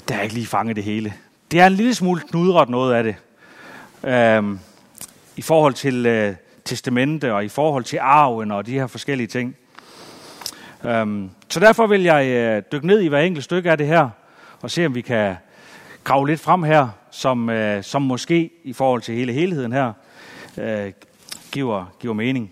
der 0.07 0.15
er 0.15 0.21
ikke 0.21 0.33
lige 0.33 0.47
fanget 0.47 0.75
det 0.75 0.83
hele. 0.83 1.13
Det 1.51 1.59
er 1.59 1.67
en 1.67 1.73
lille 1.73 1.95
smule 1.95 2.21
knudret 2.21 2.69
noget 2.69 2.93
af 2.93 3.03
det. 3.03 3.15
Øhm, 4.03 4.59
I 5.35 5.41
forhold 5.41 5.73
til 5.73 6.05
øh, 6.05 6.35
testamente 6.65 7.33
og 7.33 7.45
i 7.45 7.49
forhold 7.49 7.83
til 7.83 7.97
arven 8.01 8.51
og 8.51 8.65
de 8.65 8.73
her 8.73 8.87
forskellige 8.87 9.27
ting. 9.27 9.55
Øhm, 10.85 11.29
så 11.49 11.59
derfor 11.59 11.87
vil 11.87 12.03
jeg 12.03 12.27
øh, 12.27 12.63
dykke 12.71 12.87
ned 12.87 13.01
i 13.01 13.07
hver 13.07 13.19
enkelt 13.19 13.43
stykke 13.43 13.71
af 13.71 13.77
det 13.77 13.87
her, 13.87 14.09
og 14.61 14.71
se 14.71 14.85
om 14.85 14.95
vi 14.95 15.01
kan 15.01 15.35
grave 16.07 16.27
lidt 16.27 16.39
frem 16.39 16.63
her, 16.63 16.89
som, 17.11 17.49
øh, 17.49 17.83
som 17.83 18.01
måske 18.01 18.49
i 18.63 18.73
forhold 18.73 19.01
til 19.01 19.15
hele 19.15 19.33
helheden 19.33 19.71
her, 19.71 19.93
øh, 20.57 20.91
giver, 21.51 21.85
giver 21.99 22.13
mening. 22.13 22.51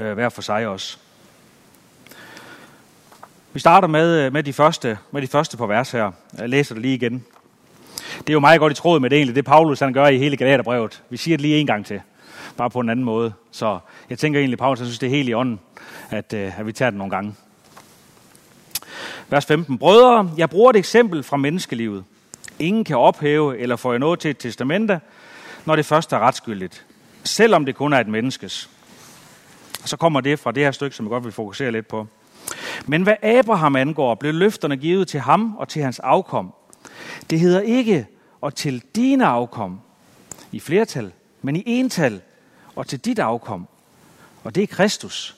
Øh, 0.00 0.12
hver 0.12 0.28
for 0.28 0.42
sig 0.42 0.66
også. 0.66 0.98
Vi 3.52 3.60
starter 3.60 3.88
med, 3.88 4.26
øh, 4.26 4.32
med, 4.32 4.42
de 4.42 4.52
første, 4.52 4.98
med 5.10 5.22
de 5.22 5.26
første 5.26 5.56
par 5.56 5.66
vers 5.66 5.90
her. 5.90 6.12
Jeg 6.38 6.48
læser 6.48 6.74
det 6.74 6.82
lige 6.82 6.94
igen. 6.94 7.24
Det 8.18 8.28
er 8.28 8.32
jo 8.32 8.40
meget 8.40 8.60
godt 8.60 8.72
i 8.72 8.76
tråd 8.76 9.00
med 9.00 9.10
det 9.10 9.16
egentlig, 9.16 9.36
det 9.36 9.44
Paulus 9.44 9.80
han 9.80 9.92
gør 9.92 10.06
i 10.06 10.18
hele 10.18 10.36
Galaterbrevet. 10.36 11.02
Vi 11.10 11.16
siger 11.16 11.36
det 11.36 11.42
lige 11.42 11.58
en 11.58 11.66
gang 11.66 11.86
til, 11.86 12.00
bare 12.56 12.70
på 12.70 12.80
en 12.80 12.90
anden 12.90 13.04
måde. 13.04 13.32
Så 13.50 13.78
jeg 14.10 14.18
tænker 14.18 14.40
egentlig, 14.40 14.58
Paulus 14.58 14.78
han 14.78 14.86
synes, 14.86 14.98
det 14.98 15.06
er 15.06 15.10
helt 15.10 15.28
i 15.28 15.34
ånden, 15.34 15.60
at, 16.10 16.32
øh, 16.32 16.60
at 16.60 16.66
vi 16.66 16.72
tager 16.72 16.90
det 16.90 16.98
nogle 16.98 17.10
gange. 17.10 17.34
Vers 19.30 19.46
15. 19.46 19.78
Brødre, 19.78 20.30
jeg 20.36 20.50
bruger 20.50 20.70
et 20.70 20.76
eksempel 20.76 21.22
fra 21.22 21.36
menneskelivet. 21.36 22.04
Ingen 22.58 22.84
kan 22.84 22.96
ophæve 22.96 23.58
eller 23.58 23.76
få 23.76 23.98
noget 23.98 24.20
til 24.20 24.30
et 24.30 24.38
testamente, 24.38 25.00
når 25.64 25.76
det 25.76 25.86
først 25.86 26.12
er 26.12 26.18
retsgyldigt. 26.18 26.84
Selvom 27.24 27.64
det 27.66 27.74
kun 27.74 27.92
er 27.92 28.00
et 28.00 28.08
menneskes. 28.08 28.70
Og 29.82 29.88
så 29.88 29.96
kommer 29.96 30.20
det 30.20 30.38
fra 30.38 30.52
det 30.52 30.62
her 30.62 30.70
stykke, 30.70 30.96
som 30.96 31.06
jeg 31.06 31.10
godt 31.10 31.24
vil 31.24 31.32
fokusere 31.32 31.72
lidt 31.72 31.88
på. 31.88 32.06
Men 32.86 33.02
hvad 33.02 33.14
Abraham 33.22 33.76
angår, 33.76 34.14
blev 34.14 34.34
løfterne 34.34 34.76
givet 34.76 35.08
til 35.08 35.20
ham 35.20 35.56
og 35.56 35.68
til 35.68 35.82
hans 35.82 35.98
afkom. 35.98 36.52
Det 37.30 37.40
hedder 37.40 37.60
ikke 37.60 38.06
og 38.40 38.54
til 38.54 38.82
dine 38.96 39.26
afkom 39.26 39.80
i 40.52 40.60
flertal, 40.60 41.12
men 41.42 41.56
i 41.56 41.62
ental 41.66 42.20
og 42.76 42.86
til 42.86 42.98
dit 42.98 43.18
afkom. 43.18 43.68
Og 44.44 44.54
det 44.54 44.62
er 44.62 44.66
Kristus. 44.66 45.36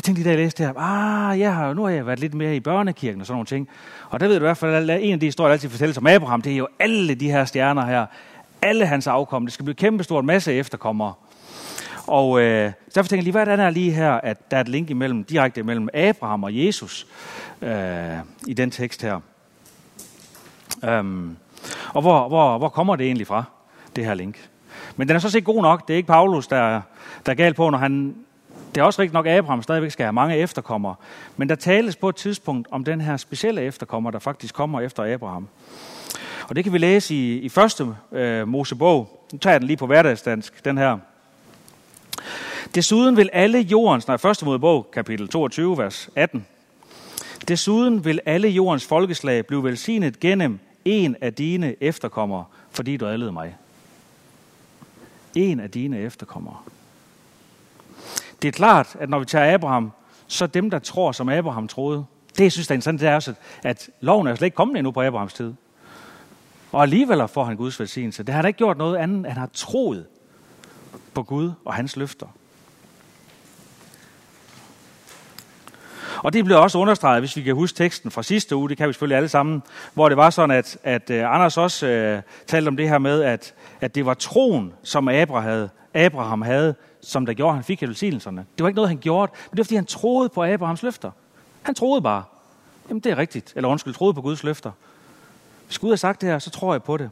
Jeg 0.00 0.04
tænkte 0.04 0.22
lige 0.22 0.24
da 0.24 0.30
jeg 0.30 0.44
læste 0.44 0.62
det 0.62 0.72
her, 0.74 0.80
ah, 0.80 1.40
jeg 1.40 1.54
har, 1.54 1.74
nu 1.74 1.82
har 1.82 1.90
jeg 1.90 2.06
været 2.06 2.20
lidt 2.20 2.34
mere 2.34 2.56
i 2.56 2.60
børnekirken 2.60 3.20
og 3.20 3.26
sådan 3.26 3.34
nogle 3.34 3.46
ting. 3.46 3.68
Og 4.10 4.20
der 4.20 4.26
ved 4.26 4.34
du 4.34 4.40
i 4.40 4.46
hvert 4.46 4.56
fald, 4.56 4.90
at 4.90 5.02
en 5.02 5.12
af 5.12 5.20
de 5.20 5.26
historier, 5.26 5.48
der 5.48 5.52
altid 5.52 5.68
fortælles 5.68 5.98
om 5.98 6.06
Abraham, 6.06 6.42
det 6.42 6.52
er 6.52 6.56
jo 6.56 6.68
alle 6.78 7.14
de 7.14 7.30
her 7.30 7.44
stjerner 7.44 7.86
her. 7.86 8.06
Alle 8.62 8.86
hans 8.86 9.06
afkom. 9.06 9.46
Det 9.46 9.52
skal 9.52 9.64
blive 9.64 9.74
kæmpestort 9.74 10.24
masse 10.24 10.52
efterkommere. 10.52 11.12
Og 12.06 12.40
øh, 12.40 12.72
så 12.88 12.92
derfor 12.94 13.08
tænker 13.08 13.20
jeg 13.20 13.24
lige, 13.24 13.32
hvad 13.32 13.46
er 13.46 13.56
der 13.56 13.70
lige 13.70 13.92
her, 13.92 14.12
at 14.12 14.50
der 14.50 14.56
er 14.56 14.60
et 14.60 14.68
link 14.68 14.90
imellem, 14.90 15.24
direkte 15.24 15.62
mellem 15.62 15.88
Abraham 15.94 16.44
og 16.44 16.66
Jesus 16.66 17.06
øh, 17.62 18.18
i 18.46 18.54
den 18.54 18.70
tekst 18.70 19.02
her. 19.02 19.20
Um, 20.98 21.36
og 21.94 22.02
hvor, 22.02 22.28
hvor, 22.28 22.58
hvor 22.58 22.68
kommer 22.68 22.96
det 22.96 23.06
egentlig 23.06 23.26
fra? 23.26 23.44
det 23.96 24.04
her 24.04 24.14
link. 24.14 24.48
Men 24.96 25.08
den 25.08 25.16
er 25.16 25.20
så 25.20 25.30
set 25.30 25.44
god 25.44 25.62
nok. 25.62 25.88
Det 25.88 25.94
er 25.94 25.96
ikke 25.96 26.06
Paulus, 26.06 26.46
der, 26.46 26.80
der 27.26 27.32
er 27.32 27.36
galt 27.36 27.56
på, 27.56 27.70
når 27.70 27.78
han... 27.78 28.14
Det 28.74 28.80
er 28.80 28.84
også 28.84 29.02
rigtigt 29.02 29.14
nok, 29.14 29.26
at 29.26 29.38
Abraham 29.38 29.62
stadigvæk 29.62 29.90
skal 29.90 30.04
have 30.04 30.12
mange 30.12 30.36
efterkommere. 30.36 30.94
Men 31.36 31.48
der 31.48 31.54
tales 31.54 31.96
på 31.96 32.08
et 32.08 32.16
tidspunkt 32.16 32.68
om 32.70 32.84
den 32.84 33.00
her 33.00 33.16
specielle 33.16 33.62
efterkommer, 33.62 34.10
der 34.10 34.18
faktisk 34.18 34.54
kommer 34.54 34.80
efter 34.80 35.14
Abraham. 35.14 35.48
Og 36.48 36.56
det 36.56 36.64
kan 36.64 36.72
vi 36.72 36.78
læse 36.78 37.14
i, 37.14 37.38
i 37.38 37.48
første 37.48 37.86
øh, 38.12 38.48
Mosebog. 38.48 39.26
Nu 39.32 39.38
tager 39.38 39.54
jeg 39.54 39.60
den 39.60 39.66
lige 39.66 39.76
på 39.76 39.86
hverdagsdansk, 39.86 40.64
den 40.64 40.78
her. 40.78 40.98
Desuden 42.74 43.16
vil 43.16 43.30
alle 43.32 43.58
jordens, 43.58 44.08
nej, 44.08 44.16
første 44.16 44.44
Mosebog, 44.44 44.90
kapitel 44.92 45.28
22, 45.28 45.78
vers 45.78 46.10
18. 46.16 46.46
Desuden 47.48 48.04
vil 48.04 48.20
alle 48.26 48.48
jordens 48.48 48.86
folkeslag 48.86 49.46
blive 49.46 49.64
velsignet 49.64 50.20
gennem 50.20 50.58
en 50.84 51.16
af 51.20 51.34
dine 51.34 51.74
efterkommere, 51.82 52.44
fordi 52.70 52.96
du 52.96 53.06
adlede 53.06 53.32
mig. 53.32 53.56
En 55.34 55.60
af 55.60 55.70
dine 55.70 55.98
efterkommere. 55.98 56.56
Det 58.42 58.48
er 58.48 58.52
klart, 58.52 58.96
at 59.00 59.10
når 59.10 59.18
vi 59.18 59.24
tager 59.24 59.54
Abraham, 59.54 59.92
så 60.26 60.46
dem, 60.46 60.70
der 60.70 60.78
tror, 60.78 61.12
som 61.12 61.28
Abraham 61.28 61.68
troede, 61.68 62.04
det 62.36 62.44
jeg 62.44 62.52
synes 62.52 62.66
der 62.66 62.72
er 62.72 62.76
interessant, 62.76 63.00
det 63.00 63.08
er 63.08 63.14
også, 63.14 63.34
at 63.62 63.90
loven 64.00 64.26
er 64.26 64.34
slet 64.34 64.46
ikke 64.46 64.54
kommet 64.54 64.76
endnu 64.76 64.90
på 64.90 65.02
Abrahams 65.02 65.34
tid. 65.34 65.54
Og 66.72 66.82
alligevel 66.82 67.28
får 67.28 67.44
han 67.44 67.56
Guds 67.56 67.80
velsignelse. 67.80 68.22
Det 68.22 68.34
har 68.34 68.42
han 68.42 68.48
ikke 68.48 68.58
gjort 68.58 68.78
noget 68.78 68.96
andet, 68.96 69.16
end 69.16 69.26
han 69.26 69.36
har 69.36 69.50
troet 69.52 70.06
på 71.14 71.22
Gud 71.22 71.52
og 71.64 71.74
hans 71.74 71.96
løfter. 71.96 72.26
Og 76.22 76.32
det 76.32 76.44
bliver 76.44 76.58
også 76.58 76.78
understreget, 76.78 77.20
hvis 77.20 77.36
vi 77.36 77.42
kan 77.42 77.54
huske 77.54 77.76
teksten 77.76 78.10
fra 78.10 78.22
sidste 78.22 78.56
uge, 78.56 78.68
det 78.68 78.76
kan 78.76 78.88
vi 78.88 78.92
selvfølgelig 78.92 79.16
alle 79.16 79.28
sammen, 79.28 79.62
hvor 79.94 80.08
det 80.08 80.16
var 80.16 80.30
sådan, 80.30 80.56
at, 80.56 80.78
at 80.82 81.10
øh, 81.10 81.34
Anders 81.34 81.58
også 81.58 81.86
øh, 81.86 82.22
talte 82.46 82.68
om 82.68 82.76
det 82.76 82.88
her 82.88 82.98
med, 82.98 83.22
at, 83.22 83.54
at 83.80 83.94
det 83.94 84.06
var 84.06 84.14
troen, 84.14 84.72
som 84.82 85.08
Abraham 85.08 85.48
havde, 85.48 85.68
Abraham 85.94 86.42
havde, 86.42 86.74
som 87.02 87.26
der 87.26 87.34
gjorde, 87.34 87.50
at 87.50 87.54
han 87.54 87.64
fik 87.64 87.82
velsignelserne. 87.82 88.46
Det 88.56 88.62
var 88.62 88.68
ikke 88.68 88.76
noget, 88.76 88.88
han 88.88 88.98
gjorde, 88.98 89.32
men 89.32 89.50
det 89.50 89.58
var, 89.58 89.64
fordi 89.64 89.74
han 89.74 89.86
troede 89.86 90.28
på 90.28 90.44
Abrahams 90.44 90.82
løfter. 90.82 91.10
Han 91.62 91.74
troede 91.74 92.02
bare. 92.02 92.24
Jamen, 92.88 93.00
det 93.00 93.12
er 93.12 93.18
rigtigt. 93.18 93.52
Eller 93.56 93.68
undskyld, 93.68 93.94
troede 93.94 94.14
på 94.14 94.22
Guds 94.22 94.44
løfter. 94.44 94.72
Hvis 95.66 95.78
Gud 95.78 95.88
har 95.88 95.96
sagt 95.96 96.20
det 96.20 96.28
her, 96.28 96.38
så 96.38 96.50
tror 96.50 96.74
jeg 96.74 96.82
på 96.82 96.96
det. 96.96 97.10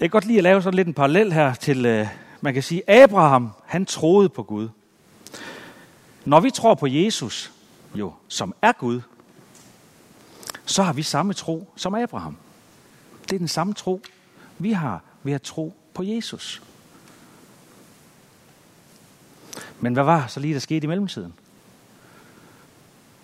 Jeg 0.00 0.10
kan 0.10 0.10
godt 0.10 0.24
lide 0.24 0.38
at 0.38 0.42
lave 0.42 0.62
sådan 0.62 0.76
lidt 0.76 0.88
en 0.88 0.94
parallel 0.94 1.32
her 1.32 1.54
til, 1.54 1.86
øh, 1.86 2.06
man 2.40 2.54
kan 2.54 2.62
sige, 2.62 2.90
Abraham, 2.90 3.50
han 3.64 3.86
troede 3.86 4.28
på 4.28 4.42
Gud. 4.42 4.68
Når 6.24 6.40
vi 6.40 6.50
tror 6.50 6.74
på 6.74 6.86
Jesus, 6.86 7.52
jo, 7.94 8.12
som 8.28 8.54
er 8.62 8.72
Gud, 8.72 9.00
så 10.66 10.82
har 10.82 10.92
vi 10.92 11.02
samme 11.02 11.32
tro 11.32 11.72
som 11.76 11.94
Abraham. 11.94 12.36
Det 13.24 13.32
er 13.32 13.38
den 13.38 13.48
samme 13.48 13.74
tro, 13.74 14.00
vi 14.58 14.72
har 14.72 15.02
ved 15.22 15.32
at 15.32 15.42
tro 15.42 15.74
på 15.94 16.02
Jesus. 16.02 16.62
Men 19.80 19.92
hvad 19.92 20.04
var 20.04 20.26
så 20.26 20.40
lige 20.40 20.54
der 20.54 20.60
skete 20.60 20.84
i 20.84 20.88
mellemtiden? 20.88 21.34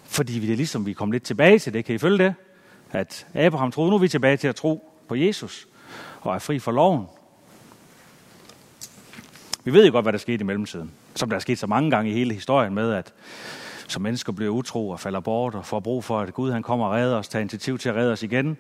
Fordi 0.05 0.39
vi 0.39 0.47
det 0.47 0.53
er 0.53 0.57
ligesom, 0.57 0.87
vi 0.87 0.93
kom 0.93 1.13
lidt 1.13 1.23
tilbage 1.23 1.59
til 1.59 1.73
det. 1.73 1.85
Kan 1.85 1.95
I 1.95 1.99
følge 1.99 2.19
det? 2.19 2.35
At 2.93 3.27
Abraham 3.35 3.73
troede, 3.73 3.91
nu 3.91 3.97
er 3.97 4.01
vi 4.01 4.09
tilbage 4.09 4.37
til 4.37 4.49
at 4.49 4.57
tro 4.57 4.93
på 5.09 5.15
Jesus 5.15 5.69
og 6.21 6.35
er 6.35 6.39
fri 6.39 6.59
for 6.59 6.73
loven. 6.73 7.07
Vi 9.65 9.73
ved 9.73 9.87
jo 9.87 9.93
godt, 9.93 10.05
hvad 10.05 10.13
der 10.13 10.19
skete 10.19 10.41
i 10.41 10.45
mellemtiden. 10.45 10.91
Som 11.15 11.29
der 11.29 11.37
er 11.37 11.41
sket 11.41 11.59
så 11.59 11.67
mange 11.67 11.91
gange 11.91 12.11
i 12.11 12.15
hele 12.15 12.35
historien 12.35 12.75
med, 12.75 12.93
at 12.93 13.13
som 13.89 14.03
mennesker 14.03 14.33
bliver 14.33 14.51
utro 14.51 14.89
og 14.89 15.01
falder 15.01 15.21
bort 15.21 15.55
og 15.55 15.67
får 15.67 15.81
brug 15.81 16.05
for, 16.05 16.21
at 16.21 16.35
Gud 16.35 16.53
han 16.53 16.63
kommer 16.63 16.87
og 16.87 16.93
redder 16.93 17.17
os, 17.17 17.29
tager 17.29 17.41
initiativ 17.41 17.79
til 17.79 17.89
at 17.89 17.95
redde 17.95 18.13
os 18.13 18.23
igen. 18.23 18.57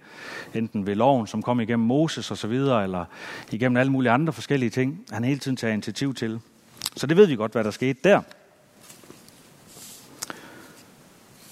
Enten 0.54 0.86
ved 0.86 0.94
loven, 0.94 1.26
som 1.26 1.42
kom 1.42 1.60
igennem 1.60 1.86
Moses 1.86 2.30
og 2.30 2.38
så 2.38 2.46
videre, 2.46 2.82
eller 2.82 3.04
igennem 3.50 3.76
alle 3.76 3.92
mulige 3.92 4.10
andre 4.10 4.32
forskellige 4.32 4.70
ting, 4.70 5.04
han 5.10 5.24
hele 5.24 5.40
tiden 5.40 5.56
tager 5.56 5.72
initiativ 5.72 6.14
til. 6.14 6.40
Så 6.96 7.06
det 7.06 7.16
ved 7.16 7.26
vi 7.26 7.36
godt, 7.36 7.52
hvad 7.52 7.64
der 7.64 7.70
skete 7.70 7.98
der. 8.04 8.22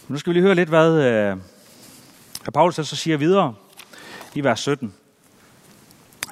Nu 0.08 0.18
skal 0.18 0.30
vi 0.30 0.34
lige 0.34 0.42
høre 0.42 0.54
lidt, 0.54 0.68
hvad, 0.68 0.92
øh, 0.92 1.36
Paulus 2.54 2.74
så 2.74 2.96
siger 2.96 3.16
videre 3.16 3.54
i 4.34 4.44
vers 4.44 4.60
17. 4.60 4.94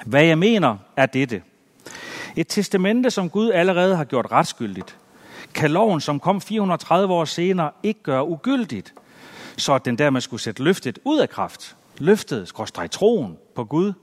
Hvad 0.05 0.23
jeg 0.23 0.37
mener 0.37 0.77
er 0.95 1.05
dette. 1.05 1.43
Et 2.35 2.47
testamente, 2.47 3.11
som 3.11 3.29
Gud 3.29 3.51
allerede 3.51 3.95
har 3.95 4.03
gjort 4.03 4.31
retskyldigt, 4.31 4.97
kan 5.53 5.71
loven, 5.71 6.01
som 6.01 6.19
kom 6.19 6.41
430 6.41 7.13
år 7.13 7.25
senere, 7.25 7.71
ikke 7.83 8.03
gøre 8.03 8.27
ugyldigt, 8.27 8.93
så 9.57 9.73
at 9.73 9.85
den 9.85 9.97
dermed 9.97 10.21
skulle 10.21 10.41
sætte 10.41 10.63
løftet 10.63 10.99
ud 11.03 11.19
af 11.19 11.29
kraft. 11.29 11.75
Løftet, 11.97 12.47
skråstrej 12.47 12.87
troen 12.87 13.37
på 13.55 13.63
Gud. 13.63 13.93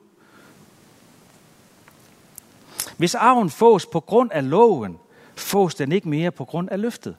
Hvis 2.97 3.15
arven 3.15 3.51
fås 3.51 3.87
på 3.87 4.01
grund 4.01 4.31
af 4.33 4.51
loven, 4.51 4.99
fås 5.37 5.75
den 5.75 5.93
ikke 5.93 6.09
mere 6.09 6.31
på 6.31 6.45
grund 6.45 6.69
af 6.71 6.81
løftet. 6.81 7.17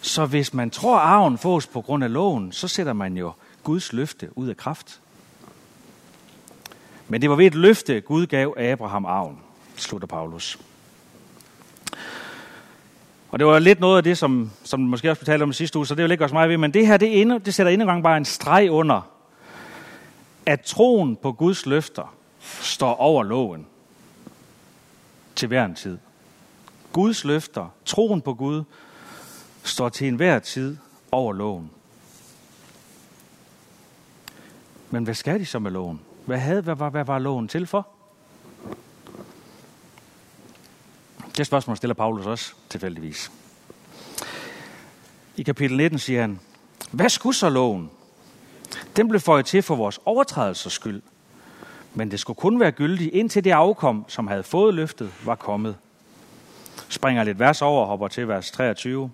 Så 0.00 0.26
hvis 0.26 0.54
man 0.54 0.70
tror, 0.70 0.96
at 0.96 1.02
arven 1.02 1.38
fås 1.38 1.66
på 1.66 1.80
grund 1.80 2.04
af 2.04 2.12
loven, 2.12 2.52
så 2.52 2.68
sætter 2.68 2.92
man 2.92 3.16
jo 3.16 3.32
Guds 3.62 3.92
løfte 3.92 4.38
ud 4.38 4.48
af 4.48 4.56
kraft. 4.56 5.00
Men 7.08 7.22
det 7.22 7.30
var 7.30 7.36
ved 7.36 7.46
et 7.46 7.54
løfte, 7.54 8.00
Gud 8.00 8.26
gav 8.26 8.54
Abraham 8.58 9.04
arven, 9.04 9.38
slutter 9.76 10.06
Paulus. 10.06 10.58
Og 13.30 13.38
det 13.38 13.46
var 13.46 13.58
lidt 13.58 13.80
noget 13.80 13.96
af 13.96 14.02
det, 14.02 14.18
som, 14.18 14.50
som 14.64 14.80
måske 14.80 15.10
også 15.10 15.20
betalte 15.20 15.42
om 15.42 15.50
i 15.50 15.52
sidste 15.52 15.78
uge, 15.78 15.86
så 15.86 15.94
det 15.94 16.02
vil 16.02 16.10
ikke 16.10 16.24
også 16.24 16.34
meget 16.34 16.50
ved. 16.50 16.56
Men 16.56 16.74
det 16.74 16.86
her, 16.86 16.96
det, 16.96 17.20
endnu, 17.20 17.38
det 17.38 17.54
sætter 17.54 17.72
endnu 17.72 17.86
gang 17.86 18.02
bare 18.02 18.16
en 18.16 18.24
streg 18.24 18.70
under, 18.70 19.00
at 20.46 20.60
troen 20.60 21.16
på 21.16 21.32
Guds 21.32 21.66
løfter 21.66 22.14
står 22.60 22.94
over 22.94 23.22
loven 23.22 23.66
til 25.36 25.48
hver 25.48 25.64
en 25.64 25.74
tid. 25.74 25.98
Guds 26.92 27.24
løfter, 27.24 27.68
troen 27.84 28.22
på 28.22 28.34
Gud, 28.34 28.64
står 29.64 29.88
til 29.88 30.08
enhver 30.08 30.38
tid 30.38 30.76
over 31.12 31.32
loven. 31.32 31.70
Men 34.90 35.04
hvad 35.04 35.14
skal 35.14 35.40
de 35.40 35.46
så 35.46 35.58
med 35.58 35.70
loven? 35.70 36.00
Hvad, 36.26 36.38
havde, 36.38 36.62
hvad, 36.62 36.74
hvad, 36.74 36.90
hvad 36.90 37.04
var 37.04 37.18
loven 37.18 37.48
til 37.48 37.66
for? 37.66 37.88
Det 41.36 41.46
spørgsmål 41.46 41.76
stiller 41.76 41.94
Paulus 41.94 42.26
også 42.26 42.54
tilfældigvis. 42.68 43.32
I 45.36 45.42
kapitel 45.42 45.76
19 45.76 45.98
siger 45.98 46.20
han, 46.20 46.40
hvad 46.90 47.08
skulle 47.08 47.36
så 47.36 47.48
loven? 47.48 47.90
Den 48.96 49.08
blev 49.08 49.20
føjet 49.20 49.46
til 49.46 49.62
for 49.62 49.76
vores 49.76 50.00
overtrædelsers 50.04 50.72
skyld, 50.72 51.02
men 51.94 52.10
det 52.10 52.20
skulle 52.20 52.36
kun 52.36 52.60
være 52.60 52.72
gyldig, 52.72 53.14
indtil 53.14 53.44
det 53.44 53.50
afkom, 53.50 54.04
som 54.08 54.26
havde 54.26 54.42
fået 54.42 54.74
løftet, 54.74 55.12
var 55.24 55.34
kommet. 55.34 55.76
Springer 56.88 57.24
lidt 57.24 57.38
vers 57.38 57.62
over 57.62 57.80
og 57.80 57.86
hopper 57.86 58.08
til 58.08 58.28
vers 58.28 58.50
23. 58.50 59.10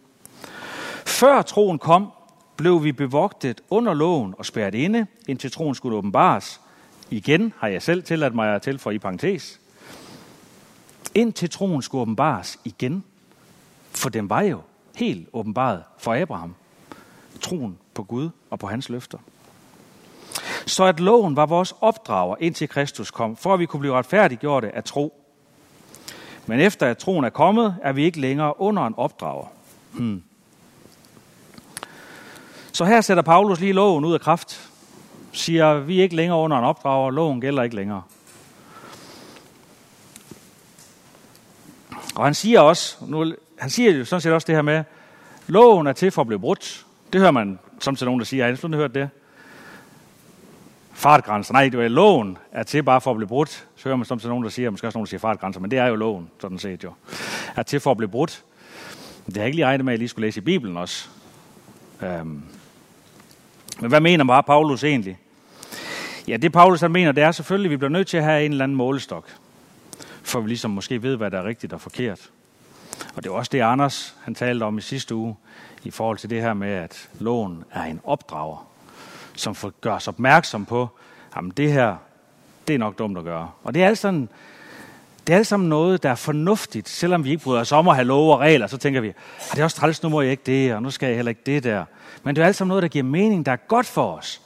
Før 1.06 1.42
troen 1.42 1.78
kom, 1.78 2.12
blev 2.56 2.84
vi 2.84 2.92
bevogtet 2.92 3.60
under 3.70 3.94
loven 3.94 4.34
og 4.38 4.46
spærret 4.46 4.74
inde, 4.74 5.06
indtil 5.28 5.50
troen 5.52 5.74
skulle 5.74 5.96
åbenbares. 5.96 6.60
Igen 7.10 7.52
har 7.58 7.68
jeg 7.68 7.82
selv 7.82 8.02
tilladt 8.02 8.34
mig 8.34 8.54
at 8.54 8.62
tilføje 8.62 8.94
i 8.94 8.98
parentes. 8.98 9.60
Indtil 11.14 11.50
troen 11.50 11.82
skulle 11.82 12.02
åbenbares 12.02 12.58
igen. 12.64 13.04
For 13.90 14.08
den 14.08 14.30
var 14.30 14.42
jo 14.42 14.60
helt 14.94 15.28
åbenbaret 15.32 15.82
for 15.98 16.22
Abraham. 16.22 16.54
Troen 17.40 17.78
på 17.94 18.02
Gud 18.02 18.30
og 18.50 18.58
på 18.58 18.66
hans 18.66 18.88
løfter. 18.88 19.18
Så 20.66 20.84
at 20.84 21.00
loven 21.00 21.36
var 21.36 21.46
vores 21.46 21.74
opdrager 21.80 22.36
indtil 22.40 22.68
Kristus 22.68 23.10
kom, 23.10 23.36
for 23.36 23.54
at 23.54 23.60
vi 23.60 23.66
kunne 23.66 23.80
blive 23.80 23.94
retfærdiggjorte 23.94 24.76
af 24.76 24.84
tro. 24.84 25.14
Men 26.46 26.60
efter 26.60 26.86
at 26.86 26.98
troen 26.98 27.24
er 27.24 27.30
kommet, 27.30 27.76
er 27.82 27.92
vi 27.92 28.04
ikke 28.04 28.20
længere 28.20 28.60
under 28.60 28.86
en 28.86 28.94
opdrager. 28.96 29.46
Hmm. 29.92 30.22
Så 32.72 32.84
her 32.84 33.00
sætter 33.00 33.22
Paulus 33.22 33.60
lige 33.60 33.72
loven 33.72 34.04
ud 34.04 34.14
af 34.14 34.20
kraft. 34.20 34.70
Siger, 35.32 35.80
vi 35.80 35.98
er 35.98 36.02
ikke 36.02 36.16
længere 36.16 36.38
under 36.38 36.58
en 36.58 36.64
opdrager, 36.64 37.10
loven 37.10 37.40
gælder 37.40 37.62
ikke 37.62 37.76
længere. 37.76 38.02
Og 42.14 42.24
han 42.24 42.34
siger 42.34 42.60
også, 42.60 42.96
nu, 43.06 43.34
han 43.58 43.70
siger 43.70 43.92
jo 43.92 44.04
sådan 44.04 44.20
set 44.20 44.32
også 44.32 44.46
det 44.46 44.54
her 44.54 44.62
med, 44.62 44.84
loven 45.46 45.86
er 45.86 45.92
til 45.92 46.10
for 46.10 46.20
at 46.20 46.26
blive 46.26 46.40
brudt. 46.40 46.86
Det 47.12 47.20
hører 47.20 47.30
man 47.30 47.58
som 47.80 47.96
til 47.96 48.04
nogen, 48.04 48.20
der 48.20 48.24
siger, 48.26 48.44
har 48.44 48.68
I 48.74 48.76
hørt 48.76 48.94
det? 48.94 49.10
Fartgrænser. 51.00 51.52
Nej, 51.52 51.68
det 51.68 51.78
var 51.78 51.88
loven 51.88 52.38
er 52.52 52.62
til 52.62 52.82
bare 52.82 53.00
for 53.00 53.10
at 53.10 53.16
blive 53.16 53.28
brudt. 53.28 53.66
Så 53.76 53.84
hører 53.84 53.96
man 53.96 54.04
som 54.04 54.18
til 54.18 54.28
nogen, 54.28 54.44
der 54.44 54.50
siger, 54.50 54.70
måske 54.70 54.86
også 54.86 54.98
nogen, 54.98 55.06
der 55.06 55.08
siger 55.08 55.20
fartgrænser, 55.20 55.60
men 55.60 55.70
det 55.70 55.78
er 55.78 55.86
jo 55.86 55.94
loven, 55.94 56.30
sådan 56.40 56.58
set 56.58 56.84
jo. 56.84 56.92
Er 57.56 57.62
til 57.62 57.80
for 57.80 57.90
at 57.90 57.96
blive 57.96 58.10
brudt. 58.10 58.44
Det 59.26 59.36
har 59.36 59.42
jeg 59.42 59.46
ikke 59.46 59.56
lige 59.56 59.66
regnet 59.66 59.84
med, 59.84 59.92
at 59.92 59.94
jeg 59.94 59.98
lige 59.98 60.08
skulle 60.08 60.26
læse 60.26 60.40
i 60.40 60.44
Bibelen 60.44 60.76
også. 60.76 61.08
Øhm. 62.02 62.42
Men 63.80 63.88
hvad 63.88 64.00
mener 64.00 64.24
bare 64.24 64.42
Paulus 64.42 64.84
egentlig? 64.84 65.18
Ja, 66.28 66.36
det 66.36 66.52
Paulus 66.52 66.80
han 66.80 66.92
mener, 66.92 67.12
det 67.12 67.24
er 67.24 67.32
selvfølgelig, 67.32 67.68
at 67.68 67.70
vi 67.70 67.76
bliver 67.76 67.90
nødt 67.90 68.08
til 68.08 68.16
at 68.16 68.24
have 68.24 68.44
en 68.44 68.50
eller 68.50 68.64
anden 68.64 68.76
målestok 68.76 69.24
for 70.30 70.40
vi 70.40 70.48
ligesom 70.48 70.70
måske 70.70 71.02
ved, 71.02 71.16
hvad 71.16 71.30
der 71.30 71.38
er 71.38 71.44
rigtigt 71.44 71.72
og 71.72 71.80
forkert. 71.80 72.30
Og 73.16 73.24
det 73.24 73.30
er 73.30 73.34
også 73.34 73.48
det, 73.52 73.60
Anders 73.60 74.16
han 74.22 74.34
talte 74.34 74.64
om 74.64 74.78
i 74.78 74.80
sidste 74.80 75.14
uge, 75.14 75.36
i 75.84 75.90
forhold 75.90 76.18
til 76.18 76.30
det 76.30 76.42
her 76.42 76.54
med, 76.54 76.68
at 76.68 77.08
loven 77.18 77.64
er 77.70 77.82
en 77.82 78.00
opdrager, 78.04 78.69
som 79.40 79.72
gør 79.80 79.94
os 79.94 80.08
opmærksom 80.08 80.64
på, 80.64 80.88
jamen 81.36 81.50
det 81.50 81.72
her, 81.72 81.96
det 82.68 82.74
er 82.74 82.78
nok 82.78 82.98
dumt 82.98 83.18
at 83.18 83.24
gøre. 83.24 83.50
Og 83.64 83.74
det 83.74 83.82
er 83.82 83.86
alt 83.86 83.98
sådan, 83.98 84.28
det 85.26 85.32
er 85.32 85.36
alt 85.36 85.46
sammen 85.46 85.68
noget, 85.68 86.02
der 86.02 86.10
er 86.10 86.14
fornuftigt, 86.14 86.88
selvom 86.88 87.24
vi 87.24 87.30
ikke 87.30 87.42
bryder 87.44 87.60
os 87.60 87.72
om 87.72 87.88
at 87.88 87.94
have 87.94 88.04
love 88.04 88.32
og 88.32 88.40
regler, 88.40 88.66
så 88.66 88.78
tænker 88.78 89.00
vi, 89.00 89.08
at 89.08 89.14
det 89.52 89.58
er 89.58 89.64
også 89.64 89.76
træls, 89.76 90.02
nu 90.02 90.08
må 90.08 90.20
jeg 90.20 90.30
ikke 90.30 90.42
det, 90.46 90.74
og 90.74 90.82
nu 90.82 90.90
skal 90.90 91.06
jeg 91.06 91.16
heller 91.16 91.30
ikke 91.30 91.42
det 91.46 91.64
der. 91.64 91.84
Men 92.22 92.36
det 92.36 92.42
er 92.42 92.46
alt 92.46 92.56
sammen 92.56 92.68
noget, 92.68 92.82
der 92.82 92.88
giver 92.88 93.04
mening, 93.04 93.46
der 93.46 93.52
er 93.52 93.56
godt 93.56 93.86
for 93.86 94.16
os. 94.16 94.40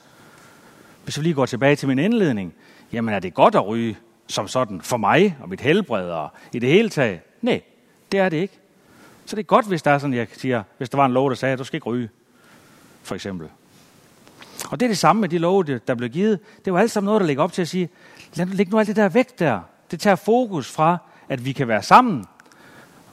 Hvis 1.05 1.19
vi 1.19 1.23
lige 1.23 1.35
går 1.35 1.47
tilbage 1.47 1.77
til 1.77 1.89
min 1.89 1.99
indledning, 1.99 2.55
jamen 2.93 3.15
er 3.15 3.19
det 3.19 3.35
godt 3.35 3.55
at 3.55 3.67
ryge 3.67 3.97
som 4.27 4.49
sådan 4.49 4.81
for 4.81 4.97
mig 4.97 5.37
og 5.41 5.49
mit 5.49 5.61
helbred 5.61 6.11
og 6.11 6.29
i 6.53 6.59
det 6.59 6.69
hele 6.69 6.89
taget? 6.89 7.21
Nej, 7.43 7.61
det 8.13 8.21
er 8.21 8.29
det 8.29 8.37
ikke. 8.37 8.59
Så 9.27 9.37
det 9.37 9.43
er 9.43 9.47
godt, 9.47 9.67
hvis 9.67 9.83
der 9.83 9.91
er 9.91 9.99
sådan, 9.99 10.15
jeg 10.15 10.27
siger, 10.33 10.63
hvis 10.79 10.91
der 10.91 10.99
var 10.99 11.07
en 11.07 11.13
lov, 11.13 11.31
der 11.31 11.37
sagde, 11.37 11.53
at 11.53 11.59
du 11.59 11.65
skal 11.65 11.77
ikke 11.77 11.87
ryge, 11.87 12.09
for 13.03 13.15
eksempel. 13.15 13.49
Og 14.75 14.81
det 14.81 14.87
er 14.87 14.91
det 14.91 14.99
samme 14.99 15.21
med 15.21 15.29
de 15.29 15.39
love, 15.39 15.79
der 15.79 15.95
blev 15.95 16.11
givet. 16.11 16.41
Det 16.65 16.73
var 16.73 16.81
alt 16.81 16.91
sammen 16.91 17.07
noget, 17.07 17.21
der 17.21 17.27
ligger 17.27 17.43
op 17.43 17.53
til 17.53 17.63
at 17.63 17.69
sige, 17.69 17.89
lad 18.35 18.47
lægge 18.47 18.73
nu 18.73 18.79
alt 18.79 18.89
det 18.89 18.97
der 18.97 19.09
væk 19.09 19.39
der. 19.39 19.61
Det 19.91 20.01
tager 20.01 20.17
fokus 20.17 20.71
fra, 20.71 20.99
at 21.29 21.45
vi 21.45 21.53
kan 21.53 21.69
være 21.69 21.83
sammen 21.83 22.25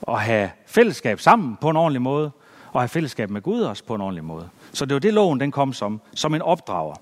og 0.01 0.21
have 0.21 0.51
fællesskab 0.65 1.19
sammen 1.19 1.57
på 1.61 1.69
en 1.69 1.77
ordentlig 1.77 2.01
måde, 2.01 2.31
og 2.71 2.81
have 2.81 2.89
fællesskab 2.89 3.29
med 3.29 3.41
Gud 3.41 3.61
også 3.61 3.83
på 3.83 3.95
en 3.95 4.01
ordentlig 4.01 4.23
måde. 4.23 4.49
Så 4.73 4.85
det 4.85 4.93
var 4.93 4.99
det, 4.99 5.13
loven 5.13 5.39
den 5.39 5.51
kom 5.51 5.73
som, 5.73 6.01
som 6.13 6.35
en 6.35 6.41
opdrager. 6.41 6.95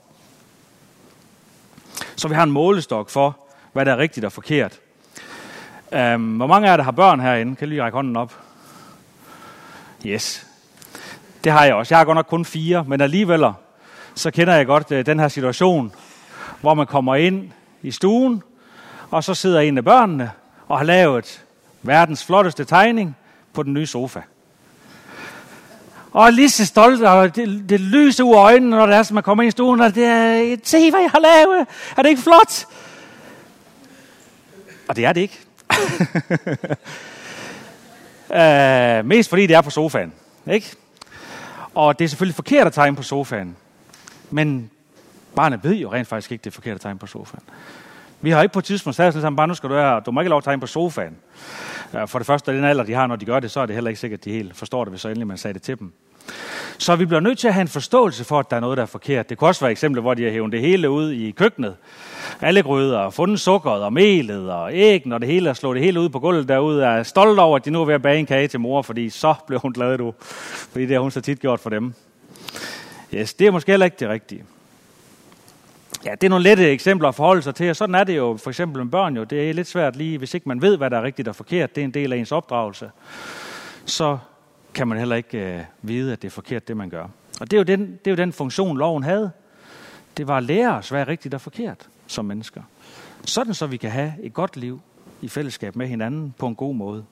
Så 2.15 2.27
vi 2.27 2.33
har 2.33 2.43
en 2.43 2.51
målestok 2.51 3.09
for, 3.09 3.37
hvad 3.73 3.85
der 3.85 3.91
er 3.91 3.97
rigtigt 3.97 4.25
og 4.25 4.31
forkert. 4.31 4.79
Um, 5.91 6.35
hvor 6.35 6.47
mange 6.47 6.67
af 6.67 6.71
jer, 6.71 6.77
der 6.77 6.83
har 6.83 6.91
børn 6.91 7.19
herinde? 7.19 7.55
Kan 7.55 7.67
I 7.67 7.69
lige 7.69 7.83
række 7.83 7.95
hånden 7.95 8.17
op? 8.17 8.33
Yes. 10.05 10.47
Det 11.43 11.51
har 11.51 11.65
jeg 11.65 11.75
også. 11.75 11.93
Jeg 11.93 11.99
har 11.99 12.05
godt 12.05 12.15
nok 12.15 12.27
kun 12.27 12.45
fire, 12.45 12.83
men 12.87 13.01
alligevel 13.01 13.43
så 14.19 14.31
kender 14.31 14.55
jeg 14.55 14.65
godt 14.65 14.91
øh, 14.91 15.05
den 15.05 15.19
her 15.19 15.27
situation, 15.27 15.91
hvor 16.61 16.73
man 16.73 16.87
kommer 16.87 17.15
ind 17.15 17.51
i 17.81 17.91
stuen, 17.91 18.43
og 19.11 19.23
så 19.23 19.33
sidder 19.33 19.59
en 19.59 19.77
af 19.77 19.83
børnene 19.83 20.31
og 20.67 20.77
har 20.77 20.85
lavet 20.85 21.43
verdens 21.81 22.25
flotteste 22.25 22.65
tegning 22.65 23.15
på 23.53 23.63
den 23.63 23.73
nye 23.73 23.85
sofa. 23.85 24.21
Og 26.11 26.25
er 26.25 26.29
lige 26.29 26.49
så 26.49 26.65
stolt, 26.65 27.03
og 27.03 27.35
det, 27.35 27.69
det 27.69 27.79
lyser 27.79 28.23
ud 28.23 28.33
af 28.33 28.39
øjnene, 28.39 28.75
når 28.75 28.85
det 28.85 28.95
er, 28.95 29.03
som 29.03 29.13
man 29.13 29.23
kommer 29.23 29.43
ind 29.43 29.47
i 29.47 29.51
stuen, 29.51 29.81
og 29.81 29.95
det 29.95 30.05
er, 30.05 30.57
se 30.63 30.91
hvad 30.91 31.01
jeg 31.01 31.11
har 31.11 31.19
lavet, 31.19 31.67
er 31.97 32.01
det 32.01 32.09
ikke 32.09 32.21
flot? 32.21 32.65
Og 34.87 34.95
det 34.95 35.05
er 35.05 35.13
det 35.13 35.21
ikke. 35.21 35.39
øh, 38.99 39.05
mest 39.05 39.29
fordi 39.29 39.47
det 39.47 39.55
er 39.55 39.61
på 39.61 39.69
sofaen, 39.69 40.13
ikke? 40.51 40.75
Og 41.73 41.99
det 41.99 42.05
er 42.05 42.09
selvfølgelig 42.09 42.35
forkert 42.35 42.67
at 42.67 42.73
tegne 42.73 42.95
på 42.95 43.03
sofaen. 43.03 43.55
Men 44.29 44.71
barnet 45.35 45.63
ved 45.63 45.75
jo 45.75 45.93
rent 45.93 46.07
faktisk 46.07 46.31
ikke, 46.31 46.43
det 46.43 46.53
forkerte 46.53 46.79
tegn 46.79 46.97
på 46.97 47.07
sofaen. 47.07 47.43
Vi 48.21 48.29
har 48.29 48.41
ikke 48.41 48.53
på 48.53 48.59
et 48.59 48.65
tidspunkt 48.65 48.95
sagt 48.95 49.13
sammen, 49.13 49.35
bare 49.35 49.47
nu 49.47 49.53
skal 49.53 49.69
du 49.69 49.75
være, 49.75 50.01
du 50.05 50.11
må 50.11 50.21
ikke 50.21 50.29
lov 50.29 50.37
at 50.37 50.43
tegne 50.43 50.59
på 50.59 50.67
sofaen. 50.67 51.15
For 52.07 52.19
det 52.19 52.25
første, 52.25 52.55
den 52.55 52.63
alder, 52.63 52.83
de 52.83 52.93
har, 52.93 53.07
når 53.07 53.15
de 53.15 53.25
gør 53.25 53.39
det, 53.39 53.51
så 53.51 53.59
er 53.59 53.65
det 53.65 53.75
heller 53.75 53.89
ikke 53.89 53.99
sikkert, 53.99 54.19
at 54.19 54.25
de 54.25 54.31
helt 54.31 54.55
forstår 54.55 54.83
det, 54.83 54.91
hvis 54.91 55.01
så 55.01 55.07
endelig 55.07 55.27
man 55.27 55.37
sagde 55.37 55.53
det 55.53 55.61
til 55.61 55.79
dem. 55.79 55.93
Så 56.77 56.95
vi 56.95 57.05
bliver 57.05 57.19
nødt 57.19 57.39
til 57.39 57.47
at 57.47 57.53
have 57.53 57.61
en 57.61 57.67
forståelse 57.67 58.23
for, 58.23 58.39
at 58.39 58.49
der 58.49 58.55
er 58.55 58.59
noget, 58.59 58.77
der 58.77 58.83
er 58.83 58.87
forkert. 58.87 59.29
Det 59.29 59.37
kunne 59.37 59.47
også 59.47 59.61
være 59.61 59.71
eksempler, 59.71 60.01
hvor 60.01 60.13
de 60.13 60.23
har 60.23 60.31
hævet 60.31 60.51
det 60.51 60.61
hele 60.61 60.89
ud 60.89 61.11
i 61.11 61.31
køkkenet. 61.31 61.75
Alle 62.41 62.63
gryder, 62.63 63.09
fundet 63.09 63.39
sukkeret 63.39 63.83
og 63.83 63.93
melet 63.93 64.51
og 64.51 64.73
æggen 64.73 65.13
og 65.13 65.21
det 65.21 65.29
hele, 65.29 65.49
og 65.49 65.55
slået 65.55 65.75
det 65.75 65.83
hele 65.83 65.99
ud 65.99 66.09
på 66.09 66.19
gulvet 66.19 66.47
derude. 66.47 66.83
Er 66.83 67.03
stolt 67.03 67.39
over, 67.39 67.55
at 67.55 67.65
de 67.65 67.71
nu 67.71 67.81
er 67.81 67.85
ved 67.85 67.93
at 67.93 68.01
bage 68.01 68.19
en 68.19 68.25
kage 68.25 68.47
til 68.47 68.59
mor, 68.59 68.81
fordi 68.81 69.09
så 69.09 69.35
blev 69.47 69.59
hun 69.59 69.73
glad, 69.73 69.97
du. 69.97 70.13
Fordi 70.71 70.85
det 70.85 70.93
har 70.93 71.01
hun 71.01 71.11
så 71.11 71.21
tit 71.21 71.39
gjort 71.39 71.59
for 71.59 71.69
dem. 71.69 71.93
Yes, 73.13 73.33
det 73.33 73.47
er 73.47 73.51
måske 73.51 73.71
heller 73.71 73.85
ikke 73.85 73.97
det 73.99 74.09
rigtige. 74.09 74.43
Ja, 76.05 76.11
det 76.11 76.23
er 76.23 76.29
nogle 76.29 76.43
lette 76.43 76.71
eksempler 76.71 77.09
at 77.09 77.15
forholde 77.15 77.41
sig 77.41 77.55
til, 77.55 77.69
og 77.69 77.75
sådan 77.75 77.95
er 77.95 78.03
det 78.03 78.17
jo 78.17 78.37
for 78.43 78.49
eksempel 78.49 78.83
med 78.83 78.91
børn 78.91 79.15
jo. 79.15 79.23
Det 79.23 79.49
er 79.49 79.53
lidt 79.53 79.67
svært 79.67 79.95
lige, 79.95 80.17
hvis 80.17 80.33
ikke 80.33 80.49
man 80.49 80.61
ved, 80.61 80.77
hvad 80.77 80.89
der 80.89 80.97
er 80.97 81.03
rigtigt 81.03 81.27
og 81.27 81.35
forkert, 81.35 81.75
det 81.75 81.81
er 81.81 81.85
en 81.85 81.93
del 81.93 82.13
af 82.13 82.17
ens 82.17 82.31
opdragelse, 82.31 82.91
så 83.85 84.17
kan 84.73 84.87
man 84.87 84.97
heller 84.97 85.15
ikke 85.15 85.37
øh, 85.37 85.61
vide, 85.81 86.13
at 86.13 86.21
det 86.21 86.27
er 86.27 86.31
forkert, 86.31 86.67
det 86.67 86.77
man 86.77 86.89
gør. 86.89 87.07
Og 87.39 87.51
det 87.51 87.53
er, 87.53 87.57
jo 87.57 87.63
den, 87.63 87.81
det 87.81 88.07
er 88.07 88.11
jo 88.11 88.15
den 88.15 88.33
funktion, 88.33 88.77
loven 88.77 89.03
havde. 89.03 89.31
Det 90.17 90.27
var 90.27 90.37
at 90.37 90.43
lære 90.43 90.73
os, 90.73 90.89
hvad 90.89 91.01
er 91.01 91.07
rigtigt 91.07 91.33
og 91.33 91.41
forkert 91.41 91.89
som 92.07 92.25
mennesker. 92.25 92.61
Sådan 93.25 93.53
så 93.53 93.67
vi 93.67 93.77
kan 93.77 93.91
have 93.91 94.13
et 94.23 94.33
godt 94.33 94.57
liv 94.57 94.81
i 95.21 95.27
fællesskab 95.27 95.75
med 95.75 95.87
hinanden 95.87 96.35
på 96.37 96.47
en 96.47 96.55
god 96.55 96.75
måde. 96.75 97.05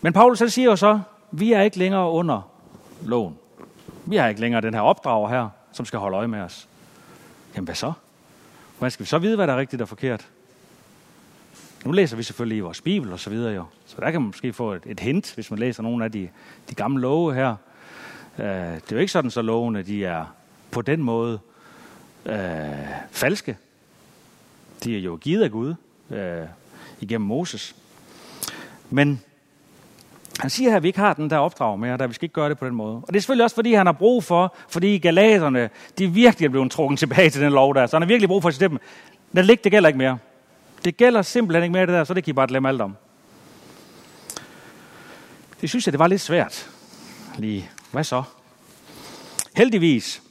Men 0.00 0.12
Paulus 0.12 0.38
han 0.38 0.50
siger 0.50 0.70
jo 0.70 0.76
så, 0.76 1.00
vi 1.32 1.52
er 1.52 1.62
ikke 1.62 1.78
længere 1.78 2.10
under 2.10 2.50
loven. 3.02 3.38
Vi 4.06 4.16
har 4.16 4.28
ikke 4.28 4.40
længere 4.40 4.60
den 4.60 4.74
her 4.74 4.80
opdrager 4.80 5.28
her, 5.28 5.48
som 5.72 5.86
skal 5.86 5.98
holde 5.98 6.16
øje 6.16 6.28
med 6.28 6.40
os. 6.40 6.68
Jamen 7.54 7.64
hvad 7.64 7.74
så? 7.74 7.92
Hvordan 8.78 8.90
skal 8.90 9.04
vi 9.04 9.08
så 9.08 9.18
vide, 9.18 9.36
hvad 9.36 9.46
der 9.46 9.52
er 9.52 9.58
rigtigt 9.58 9.82
og 9.82 9.88
forkert? 9.88 10.28
Nu 11.84 11.92
læser 11.92 12.16
vi 12.16 12.22
selvfølgelig 12.22 12.56
i 12.56 12.60
vores 12.60 12.80
bibel 12.80 13.12
og 13.12 13.20
så 13.20 13.30
videre 13.30 13.54
jo. 13.54 13.64
Så 13.86 13.96
der 14.00 14.10
kan 14.10 14.20
man 14.20 14.26
måske 14.26 14.52
få 14.52 14.72
et, 14.72 14.82
et 14.86 15.00
hint, 15.00 15.34
hvis 15.34 15.50
man 15.50 15.58
læser 15.58 15.82
nogle 15.82 16.04
af 16.04 16.12
de, 16.12 16.28
de 16.70 16.74
gamle 16.74 17.00
love 17.00 17.34
her. 17.34 17.56
Øh, 18.38 18.46
det 18.46 18.92
er 18.92 18.92
jo 18.92 18.98
ikke 18.98 19.12
sådan, 19.12 19.30
så 19.30 19.42
lovene 19.42 19.82
de 19.82 20.04
er 20.04 20.24
på 20.70 20.82
den 20.82 21.02
måde 21.02 21.38
øh, 22.26 22.34
falske. 23.10 23.56
De 24.84 24.96
er 24.96 25.00
jo 25.00 25.16
givet 25.16 25.42
af 25.42 25.50
Gud 25.50 25.74
øh, 26.10 26.46
igennem 27.00 27.26
Moses. 27.26 27.76
Men 28.90 29.20
han 30.40 30.50
siger 30.50 30.70
her, 30.70 30.76
at 30.76 30.82
vi 30.82 30.88
ikke 30.88 30.98
har 30.98 31.14
den 31.14 31.30
der 31.30 31.38
opdrag 31.38 31.78
med, 31.78 31.98
der 31.98 32.06
vi 32.06 32.14
skal 32.14 32.24
ikke 32.24 32.32
gøre 32.32 32.48
det 32.48 32.58
på 32.58 32.66
den 32.66 32.74
måde. 32.74 32.96
Og 32.96 33.08
det 33.08 33.16
er 33.16 33.20
selvfølgelig 33.20 33.44
også, 33.44 33.56
fordi 33.56 33.74
han 33.74 33.86
har 33.86 33.92
brug 33.92 34.24
for, 34.24 34.54
fordi 34.68 34.98
galaterne, 34.98 35.70
de 35.98 36.06
virkelig 36.06 36.46
er 36.46 36.50
blevet 36.50 36.70
trukket 36.70 36.98
tilbage 36.98 37.30
til 37.30 37.42
den 37.42 37.52
lov 37.52 37.74
der. 37.74 37.86
Så 37.86 37.96
han 37.96 38.02
har 38.02 38.06
virkelig 38.06 38.28
brug 38.28 38.42
for 38.42 38.48
at 38.48 38.54
sige 38.54 38.68
dem, 38.68 38.78
lad 39.32 39.46
det 39.46 39.64
det 39.64 39.72
gælder 39.72 39.88
ikke 39.88 39.98
mere. 39.98 40.18
Det 40.84 40.96
gælder 40.96 41.22
simpelthen 41.22 41.62
ikke 41.62 41.72
mere 41.72 41.86
det 41.86 41.94
der, 41.94 42.04
så 42.04 42.14
det 42.14 42.24
kan 42.24 42.30
I 42.30 42.32
bare 42.32 42.46
glemme 42.46 42.68
alt 42.68 42.80
om. 42.80 42.96
Det 45.60 45.68
synes 45.68 45.86
jeg, 45.86 45.92
det 45.92 45.98
var 45.98 46.06
lidt 46.06 46.20
svært. 46.20 46.70
Lige, 47.38 47.70
hvad 47.92 48.04
så? 48.04 48.22
Heldigvis, 49.56 50.22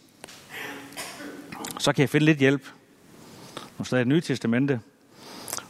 så 1.80 1.94
kan 1.94 2.02
jeg 2.02 2.10
finde 2.10 2.26
lidt 2.26 2.38
hjælp. 2.38 2.62
Nu 3.78 3.86
står 3.86 3.98
i 3.98 4.04
Nye 4.04 4.22
Testamente, 4.22 4.80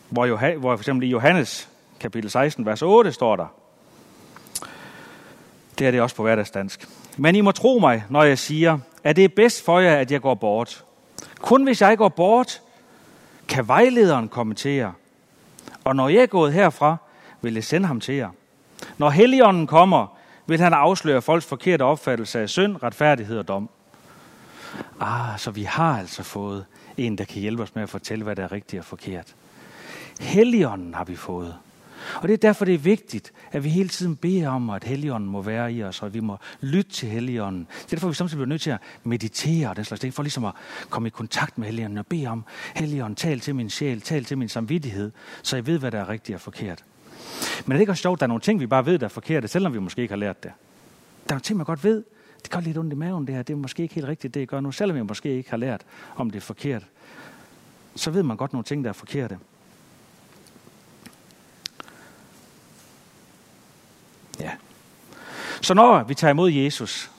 hvor, 0.09 0.57
hvor 0.57 0.75
for 0.75 0.81
eksempel 0.81 1.07
i 1.07 1.11
Johannes 1.11 1.69
kapitel 1.99 2.29
16, 2.29 2.65
vers 2.65 2.81
8 2.81 3.11
står 3.11 3.35
der, 3.35 3.60
det 5.81 5.87
er 5.87 5.91
det 5.91 6.01
også 6.01 6.15
på 6.15 6.23
hverdagsdansk. 6.23 6.87
Men 7.17 7.35
I 7.35 7.41
må 7.41 7.51
tro 7.51 7.79
mig, 7.79 8.03
når 8.09 8.23
jeg 8.23 8.37
siger, 8.37 8.79
at 9.03 9.15
det 9.15 9.23
er 9.23 9.29
bedst 9.29 9.65
for 9.65 9.79
jer, 9.79 9.95
at 9.95 10.11
jeg 10.11 10.21
går 10.21 10.33
bort. 10.33 10.83
Kun 11.39 11.63
hvis 11.63 11.81
jeg 11.81 11.97
går 11.97 12.09
bort, 12.09 12.61
kan 13.47 13.67
vejlederen 13.67 14.27
komme 14.27 14.53
til 14.53 14.71
jer. 14.71 14.91
Og 15.83 15.95
når 15.95 16.09
jeg 16.09 16.21
er 16.21 16.25
gået 16.25 16.53
herfra, 16.53 16.97
vil 17.41 17.53
jeg 17.53 17.63
sende 17.63 17.87
ham 17.87 17.99
til 17.99 18.15
jer. 18.15 18.29
Når 18.97 19.09
Helligånden 19.09 19.67
kommer, 19.67 20.17
vil 20.47 20.59
han 20.59 20.73
afsløre 20.73 21.21
folks 21.21 21.45
forkerte 21.45 21.83
opfattelse 21.83 22.39
af 22.39 22.49
synd, 22.49 22.83
retfærdighed 22.83 23.37
og 23.37 23.47
dom. 23.47 23.69
Ah, 24.99 25.39
så 25.39 25.51
vi 25.51 25.63
har 25.63 25.99
altså 25.99 26.23
fået 26.23 26.65
en, 26.97 27.17
der 27.17 27.25
kan 27.25 27.41
hjælpe 27.41 27.63
os 27.63 27.75
med 27.75 27.83
at 27.83 27.89
fortælle, 27.89 28.23
hvad 28.23 28.35
der 28.35 28.43
er 28.43 28.51
rigtigt 28.51 28.79
og 28.79 28.85
forkert. 28.85 29.35
Helligånden 30.19 30.93
har 30.93 31.03
vi 31.03 31.15
fået. 31.15 31.55
Og 32.15 32.27
det 32.27 32.33
er 32.33 32.37
derfor, 32.37 32.65
det 32.65 32.73
er 32.73 32.79
vigtigt, 32.79 33.31
at 33.51 33.63
vi 33.63 33.69
hele 33.69 33.89
tiden 33.89 34.15
beder 34.15 34.49
om, 34.49 34.69
at 34.69 34.83
Helligånden 34.83 35.29
må 35.29 35.41
være 35.41 35.73
i 35.73 35.83
os, 35.83 36.01
og 36.01 36.05
at 36.05 36.13
vi 36.13 36.19
må 36.19 36.37
lytte 36.61 36.91
til 36.91 37.09
Helligånden. 37.09 37.67
Det 37.77 37.85
er 37.85 37.89
derfor, 37.89 38.07
vi 38.07 38.13
samtidig 38.13 38.37
bliver 38.37 38.49
nødt 38.49 38.61
til 38.61 38.69
at 38.69 38.79
meditere 39.03 39.69
og 39.69 39.75
den 39.75 39.85
slags 39.85 40.01
ting, 40.01 40.13
for 40.13 40.23
ligesom 40.23 40.45
at 40.45 40.53
komme 40.89 41.07
i 41.07 41.09
kontakt 41.09 41.57
med 41.57 41.65
Helligånden 41.67 41.97
og 41.97 42.07
bede 42.07 42.27
om, 42.27 42.43
Helligånden, 42.75 43.15
tal 43.15 43.39
til 43.39 43.55
min 43.55 43.69
sjæl, 43.69 44.01
tal 44.01 44.25
til 44.25 44.37
min 44.37 44.49
samvittighed, 44.49 45.11
så 45.43 45.55
jeg 45.55 45.67
ved, 45.67 45.79
hvad 45.79 45.91
der 45.91 45.99
er 45.99 46.09
rigtigt 46.09 46.35
og 46.35 46.41
forkert. 46.41 46.83
Men 47.65 47.71
er 47.71 47.77
det 47.77 47.81
ikke 47.81 47.91
også 47.91 48.01
sjovt, 48.01 48.17
at 48.17 48.19
der 48.19 48.25
er 48.25 48.27
nogle 48.27 48.41
ting, 48.41 48.59
vi 48.59 48.67
bare 48.67 48.85
ved, 48.85 48.99
der 48.99 49.05
er 49.05 49.09
forkerte, 49.09 49.47
selvom 49.47 49.73
vi 49.73 49.79
måske 49.79 50.01
ikke 50.01 50.11
har 50.11 50.19
lært 50.19 50.43
det? 50.43 50.51
Der 51.23 51.29
er 51.29 51.33
nogle 51.33 51.41
ting, 51.41 51.57
man 51.57 51.65
godt 51.65 51.83
ved, 51.83 52.03
det 52.43 52.51
gør 52.51 52.59
lidt 52.59 52.77
ondt 52.77 52.93
i 52.93 52.95
maven 52.95 53.27
det 53.27 53.35
her, 53.35 53.43
det 53.43 53.53
er 53.53 53.57
måske 53.57 53.83
ikke 53.83 53.95
helt 53.95 54.07
rigtigt, 54.07 54.33
det 54.33 54.39
jeg 54.39 54.47
gør 54.47 54.59
nu, 54.59 54.71
selvom 54.71 54.97
jeg 54.97 55.05
måske 55.05 55.29
ikke 55.29 55.49
har 55.49 55.57
lært, 55.57 55.81
om 56.15 56.29
det 56.29 56.37
er 56.37 56.41
forkert. 56.41 56.83
Så 57.95 58.11
ved 58.11 58.23
man 58.23 58.37
godt 58.37 58.53
nogle 58.53 58.63
ting, 58.63 58.83
der 58.83 58.89
er 58.89 58.93
forkerte. 58.93 59.37
Så 65.61 65.73
når 65.73 66.03
vi 66.03 66.13
tager 66.13 66.31
imod 66.31 66.51
Jesus, 66.51 67.11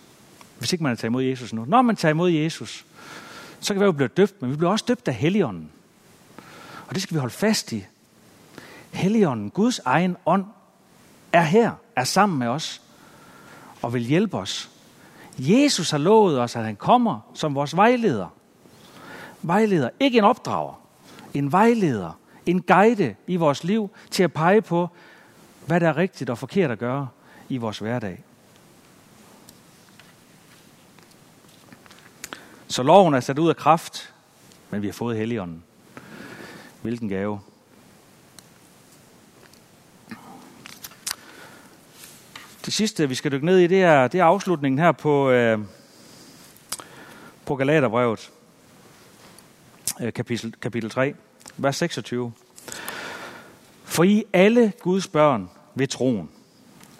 hvis 0.59 0.73
ikke 0.73 0.83
man 0.83 0.91
har 0.91 0.97
taget 0.97 1.11
imod 1.11 1.23
Jesus 1.23 1.53
nu, 1.53 1.65
når 1.65 1.83
man 1.83 1.97
tager 1.97 2.11
imod 2.11 2.31
Jesus, 2.31 2.85
så 3.61 3.75
kan 3.75 3.81
vi 3.81 3.85
jo 3.85 3.93
blive 3.93 4.09
døbt, 4.09 4.43
men 4.43 4.51
vi 4.51 4.57
bliver 4.57 4.71
også 4.71 4.85
døbt 4.89 5.09
af 5.09 5.15
Helligånden. 5.15 5.71
Og 6.87 6.95
det 6.95 7.03
skal 7.03 7.15
vi 7.15 7.21
holde 7.21 7.35
fast 7.35 7.73
i. 7.73 7.85
Helligånden, 8.91 9.51
Guds 9.51 9.79
egen 9.79 10.17
ånd, 10.27 10.45
er 11.33 11.43
her, 11.43 11.73
er 11.97 12.05
sammen 12.05 12.39
med 12.39 12.47
os 12.47 12.83
og 13.83 13.95
vil 13.95 14.03
hjælpe 14.03 14.39
os. 14.39 14.71
Jesus 15.39 15.91
har 15.91 15.99
lovet 15.99 16.41
os, 16.41 16.57
at 16.57 16.65
han 16.65 16.77
kommer 16.77 17.21
som 17.35 17.55
vores 17.55 17.77
vejleder. 17.77 18.29
Vejleder, 19.43 19.91
ikke 20.01 20.19
en 20.19 20.25
opdrager, 20.25 20.81
en 21.35 21.53
vejleder, 21.53 22.19
en 22.47 22.63
guide 22.63 23.15
i 23.27 23.37
vores 23.37 23.65
liv 23.65 23.91
til 24.11 24.23
at 24.23 24.33
pege 24.33 24.63
på, 24.63 24.89
hvad 25.67 25.81
der 25.81 25.89
er 25.89 25.97
rigtigt 25.97 26.31
og 26.31 26.39
forkert 26.39 26.71
at 26.71 26.79
gøre 26.79 27.09
i 27.49 27.57
vores 27.57 27.79
hverdag. 27.79 28.25
Så 32.73 32.83
loven 32.83 33.15
er 33.15 33.21
sat 33.21 33.39
ud 33.39 33.49
af 33.49 33.57
kraft, 33.57 34.15
men 34.71 34.83
vi 34.83 34.87
har 34.87 34.93
fået 34.93 35.17
Helligånden. 35.17 35.65
Hvilken 36.83 37.09
gave. 37.09 37.41
Det 42.65 42.73
sidste, 42.73 43.09
vi 43.09 43.15
skal 43.15 43.33
dykke 43.33 43.47
ned 43.47 43.59
i, 43.59 43.67
det 43.67 43.83
er, 43.83 44.09
det 44.09 44.21
er 44.21 44.25
afslutningen 44.25 44.79
her 44.79 44.93
på, 44.93 45.31
øh, 45.31 45.59
på 47.45 47.57
Galaterbrevet, 47.57 48.31
øh, 50.01 50.13
kapitel, 50.13 50.55
kapitel 50.63 50.91
3, 50.91 51.15
vers 51.57 51.77
26. 51.77 52.33
For 53.85 54.05
I 54.05 54.25
alle 54.33 54.73
Guds 54.81 55.09
børn 55.09 55.51
ved 55.75 55.87
troen 55.87 56.31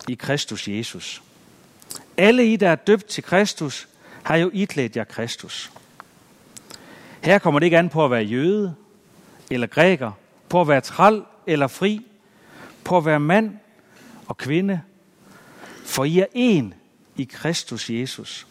i 0.09 0.15
Kristus 0.15 0.69
Jesus. 0.69 1.23
Alle 2.17 2.47
I, 2.47 2.57
der 2.57 2.69
er 2.69 2.75
døbt 2.75 3.07
til 3.07 3.23
Kristus, 3.25 3.89
har 4.23 4.37
jo 4.37 4.51
iklædt 4.53 4.97
jer 4.97 5.05
Kristus. 5.05 5.73
Her 7.23 7.39
kommer 7.39 7.61
det 7.61 7.67
ikke 7.67 7.79
an 7.79 7.89
på 7.89 8.05
at 8.05 8.11
være 8.11 8.23
jøde 8.23 8.75
eller 9.51 9.67
græker, 9.67 10.13
på 10.49 10.61
at 10.61 10.69
være 10.69 10.81
træl 10.81 11.23
eller 11.47 11.67
fri, 11.67 12.07
på 12.85 12.97
at 12.97 13.05
være 13.05 13.21
mand 13.21 13.57
og 14.27 14.37
kvinde, 14.37 14.81
for 15.85 16.05
I 16.05 16.19
er 16.19 16.27
en 16.35 16.75
i 17.17 17.25
Kristus 17.25 17.91
Jesus. 17.91 18.47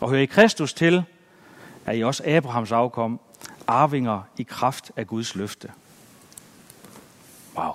Og 0.00 0.10
hører 0.10 0.22
I 0.22 0.26
Kristus 0.26 0.74
til, 0.74 1.04
er 1.86 1.92
I 1.92 2.02
også 2.02 2.22
Abrahams 2.26 2.72
afkom, 2.72 3.20
arvinger 3.66 4.22
i 4.38 4.42
kraft 4.42 4.92
af 4.96 5.06
Guds 5.06 5.34
løfte. 5.34 5.72
Wow. 7.56 7.72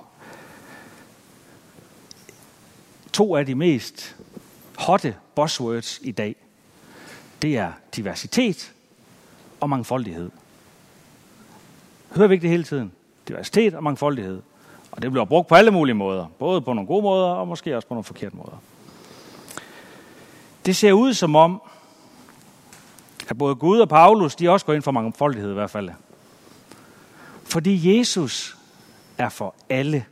To 3.14 3.36
af 3.36 3.46
de 3.46 3.56
mest 3.56 4.16
hotte 4.78 5.16
buzzwords 5.36 6.00
i 6.02 6.12
dag, 6.12 6.36
det 7.46 7.58
er 7.58 7.72
diversitet 7.96 8.74
og 9.60 9.70
mangfoldighed. 9.70 10.32
Hører 12.16 12.28
vi 12.28 12.34
ikke 12.34 12.42
det 12.42 12.50
hele 12.50 12.64
tiden? 12.64 12.92
Diversitet 13.28 13.74
og 13.74 13.84
mangfoldighed. 13.84 14.42
Og 14.92 15.02
det 15.02 15.12
bliver 15.12 15.26
brugt 15.26 15.48
på 15.48 15.56
alle 15.56 15.72
mulige 15.72 15.96
måder. 15.96 16.28
Både 16.40 16.62
på 16.62 16.74
nogle 16.74 16.88
gode 16.88 17.02
måder, 17.02 17.28
og 17.28 17.48
måske 17.48 17.76
også 17.76 17.88
på 17.88 17.94
nogle 17.94 18.04
forkerte 18.04 18.36
måder. 18.36 18.62
Det 20.66 20.76
ser 20.76 20.92
ud 20.92 21.14
som 21.14 21.36
om, 21.36 21.62
at 23.30 23.38
både 23.38 23.56
Gud 23.56 23.80
og 23.80 23.90
Paulus, 23.90 24.36
de 24.36 24.50
også 24.50 24.66
går 24.66 24.74
ind 24.74 24.84
for 24.84 24.92
mangfoldighed 24.92 25.52
i 25.52 25.54
hvert 25.54 25.70
fald. 25.70 25.90
Fordi 27.44 27.98
Jesus 27.98 28.58
er 29.18 29.30
for 29.30 29.56
alle. 29.70 30.06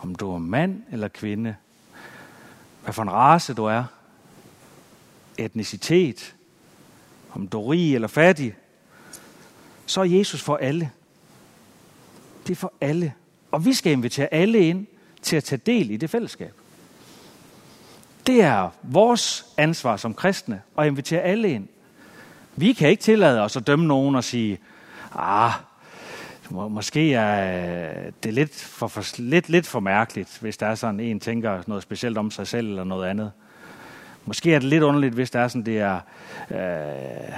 Om 0.00 0.14
du 0.14 0.34
er 0.34 0.38
mand 0.38 0.82
eller 0.92 1.08
kvinde, 1.08 1.56
hvad 2.82 2.92
for 2.92 3.02
en 3.02 3.12
race 3.12 3.54
du 3.54 3.64
er, 3.64 3.84
etnicitet, 5.40 6.34
om 7.32 7.48
du 7.48 7.60
er 7.60 7.72
rig 7.72 7.94
eller 7.94 8.08
fattig, 8.08 8.54
så 9.86 10.00
er 10.00 10.04
Jesus 10.04 10.42
for 10.42 10.56
alle. 10.56 10.90
Det 12.46 12.52
er 12.52 12.56
for 12.56 12.72
alle. 12.80 13.14
Og 13.50 13.64
vi 13.64 13.72
skal 13.72 13.92
invitere 13.92 14.34
alle 14.34 14.58
ind 14.58 14.86
til 15.22 15.36
at 15.36 15.44
tage 15.44 15.60
del 15.66 15.90
i 15.90 15.96
det 15.96 16.10
fællesskab. 16.10 16.52
Det 18.26 18.42
er 18.42 18.70
vores 18.82 19.46
ansvar 19.56 19.96
som 19.96 20.14
kristne 20.14 20.62
at 20.78 20.86
invitere 20.86 21.20
alle 21.20 21.50
ind. 21.50 21.68
Vi 22.56 22.72
kan 22.72 22.88
ikke 22.88 23.02
tillade 23.02 23.40
os 23.40 23.56
at 23.56 23.66
dømme 23.66 23.86
nogen 23.86 24.14
og 24.14 24.24
sige, 24.24 24.58
ah, 25.14 25.52
måske 26.50 27.14
er 27.14 28.04
øh, 28.06 28.12
det 28.22 28.34
lidt 28.34 28.54
for, 28.54 28.88
for, 28.88 29.14
lidt, 29.18 29.48
lidt 29.48 29.66
for 29.66 29.80
mærkeligt, 29.80 30.38
hvis 30.40 30.56
der 30.56 30.66
er 30.66 30.74
sådan 30.74 31.00
en 31.00 31.20
tænker 31.20 31.62
noget 31.66 31.82
specielt 31.82 32.18
om 32.18 32.30
sig 32.30 32.46
selv 32.46 32.68
eller 32.68 32.84
noget 32.84 33.08
andet. 33.08 33.32
Måske 34.30 34.54
er 34.54 34.58
det 34.58 34.68
lidt 34.68 34.82
underligt, 34.82 35.14
hvis 35.14 35.30
der 35.30 35.40
er 35.40 35.48
sådan, 35.48 35.66
det 35.66 35.78
er 35.78 36.00
øh, 36.50 37.34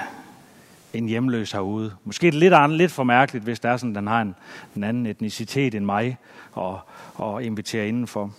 en 0.92 1.08
hjemløs 1.08 1.52
herude. 1.52 1.92
Måske 2.04 2.26
er 2.26 2.30
det 2.30 2.40
lidt, 2.40 2.54
andet, 2.54 2.78
lidt 2.78 2.92
for 2.92 3.04
mærkeligt, 3.04 3.44
hvis 3.44 3.60
der 3.60 3.68
er 3.68 3.76
sådan, 3.76 3.94
den 3.94 4.06
har 4.06 4.20
en, 4.22 4.34
en 4.76 4.84
anden 4.84 5.06
etnicitet 5.06 5.74
end 5.74 5.84
mig 5.84 6.18
og, 6.52 6.80
og 7.14 7.44
inviterer 7.44 7.84
indenfor. 7.84 8.30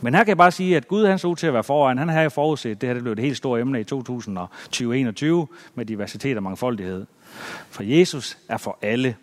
Men 0.00 0.14
her 0.14 0.24
kan 0.24 0.28
jeg 0.28 0.36
bare 0.36 0.52
sige, 0.52 0.76
at 0.76 0.88
Gud 0.88 1.06
han 1.06 1.18
så 1.18 1.28
ud 1.28 1.36
til 1.36 1.46
at 1.46 1.54
være 1.54 1.64
foran. 1.64 1.98
Han 1.98 2.08
har 2.08 2.22
jo 2.22 2.28
forudset, 2.28 2.80
det 2.80 2.88
her 2.88 2.94
det 2.94 3.02
blev 3.02 3.12
et 3.12 3.18
helt 3.18 3.36
stort 3.36 3.60
emne 3.60 3.80
i 3.80 3.84
2020 3.84 5.48
med 5.74 5.86
diversitet 5.86 6.36
og 6.36 6.42
mangfoldighed. 6.42 7.06
For 7.70 7.82
Jesus 7.82 8.38
er 8.48 8.56
for 8.56 8.78
alle. 8.82 9.16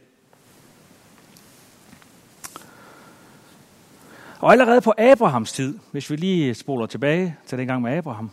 Og 4.41 4.51
allerede 4.51 4.81
på 4.81 4.93
Abrahams 4.97 5.51
tid, 5.51 5.79
hvis 5.91 6.09
vi 6.09 6.15
lige 6.15 6.53
spoler 6.53 6.85
tilbage 6.85 7.35
til 7.45 7.57
den 7.57 7.67
gang 7.67 7.81
med 7.81 7.97
Abraham, 7.97 8.31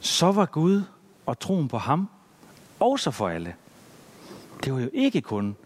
så 0.00 0.32
var 0.32 0.46
Gud 0.46 0.82
og 1.26 1.38
troen 1.38 1.68
på 1.68 1.78
ham 1.78 2.08
også 2.80 3.10
for 3.10 3.28
alle. 3.28 3.54
Det 4.64 4.72
var 4.72 4.80
jo 4.80 4.90
ikke 4.92 5.20
kun 5.20 5.56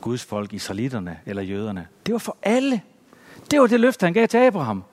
Guds 0.00 0.24
folk, 0.24 0.52
israelitterne 0.52 1.18
eller 1.26 1.42
jøderne. 1.42 1.88
Det 2.06 2.12
var 2.12 2.18
for 2.18 2.36
alle. 2.42 2.82
Det 3.50 3.60
var 3.60 3.66
det 3.66 3.80
løfte, 3.80 4.06
han 4.06 4.12
gav 4.12 4.28
til 4.28 4.38
Abraham. 4.38 4.84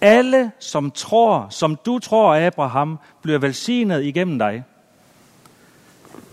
Alle, 0.00 0.52
som 0.58 0.90
tror, 0.90 1.46
som 1.50 1.76
du 1.86 1.98
tror, 1.98 2.46
Abraham, 2.46 2.98
bliver 3.22 3.38
velsignet 3.38 4.04
igennem 4.04 4.38
dig. 4.38 4.64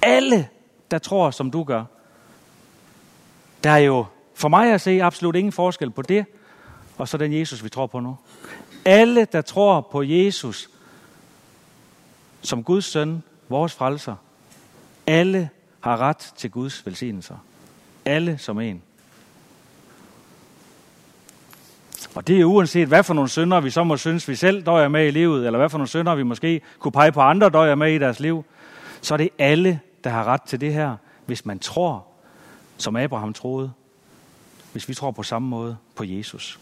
Alle, 0.01 0.49
der 0.91 0.97
tror, 0.97 1.31
som 1.31 1.51
du 1.51 1.63
gør. 1.63 1.83
Der 3.63 3.69
er 3.69 3.77
jo 3.77 4.05
for 4.43 4.49
mig 4.49 4.73
at 4.73 4.81
se 4.81 5.03
absolut 5.03 5.35
ingen 5.35 5.51
forskel 5.51 5.91
på 5.91 6.01
det, 6.01 6.25
og 6.97 7.07
så 7.07 7.17
den 7.17 7.33
Jesus, 7.33 7.63
vi 7.63 7.69
tror 7.69 7.87
på 7.87 7.99
nu. 7.99 8.17
Alle, 8.85 9.25
der 9.25 9.41
tror 9.41 9.81
på 9.91 10.03
Jesus 10.03 10.69
som 12.41 12.63
Guds 12.63 12.85
søn, 12.85 13.23
vores 13.49 13.73
frelser, 13.73 14.15
alle 15.07 15.49
har 15.79 15.97
ret 15.97 16.17
til 16.17 16.51
Guds 16.51 16.85
velsignelser. 16.85 17.35
Alle 18.05 18.37
som 18.37 18.59
en. 18.59 18.81
Og 22.15 22.27
det 22.27 22.41
er 22.41 22.45
uanset, 22.45 22.87
hvad 22.87 23.03
for 23.03 23.13
nogle 23.13 23.29
synder 23.29 23.59
vi 23.59 23.69
så 23.69 23.83
må 23.83 23.97
synes, 23.97 24.27
vi 24.27 24.35
selv 24.35 24.65
døjer 24.65 24.87
med 24.87 25.07
i 25.07 25.11
livet, 25.11 25.45
eller 25.45 25.59
hvad 25.59 25.69
for 25.69 25.77
nogle 25.77 25.89
synder 25.89 26.15
vi 26.15 26.23
måske 26.23 26.61
kunne 26.79 26.91
pege 26.91 27.11
på 27.11 27.21
andre 27.21 27.49
døjer 27.49 27.75
med 27.75 27.93
i 27.93 27.97
deres 27.97 28.19
liv, 28.19 28.45
så 29.01 29.13
er 29.13 29.17
det 29.17 29.29
alle, 29.39 29.79
der 30.03 30.09
har 30.09 30.23
ret 30.23 30.41
til 30.41 30.61
det 30.61 30.73
her, 30.73 30.95
hvis 31.25 31.45
man 31.45 31.59
tror, 31.59 32.05
som 32.77 32.95
Abraham 32.95 33.33
troede, 33.33 33.71
hvis 34.73 34.89
vi 34.89 34.93
tror 34.93 35.11
på 35.11 35.23
samme 35.23 35.47
måde 35.47 35.77
på 35.95 36.03
Jesus. 36.03 36.59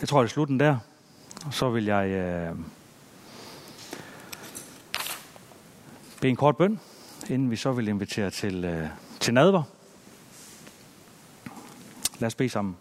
Jeg 0.00 0.08
tror, 0.08 0.20
det 0.20 0.28
er 0.28 0.32
slutten 0.32 0.60
der. 0.60 0.78
Og 1.46 1.54
så 1.54 1.70
vil 1.70 1.84
jeg 1.84 2.08
øh, 2.08 2.56
bede 6.20 6.30
en 6.30 6.36
kort 6.36 6.56
bøn, 6.56 6.80
inden 7.28 7.50
vi 7.50 7.56
så 7.56 7.72
vil 7.72 7.88
invitere 7.88 8.30
til, 8.30 8.64
øh, 8.64 8.88
til 9.20 9.34
nadver. 9.34 9.62
Lad 12.18 12.26
os 12.26 12.34
bede 12.34 12.48
sammen. 12.48 12.76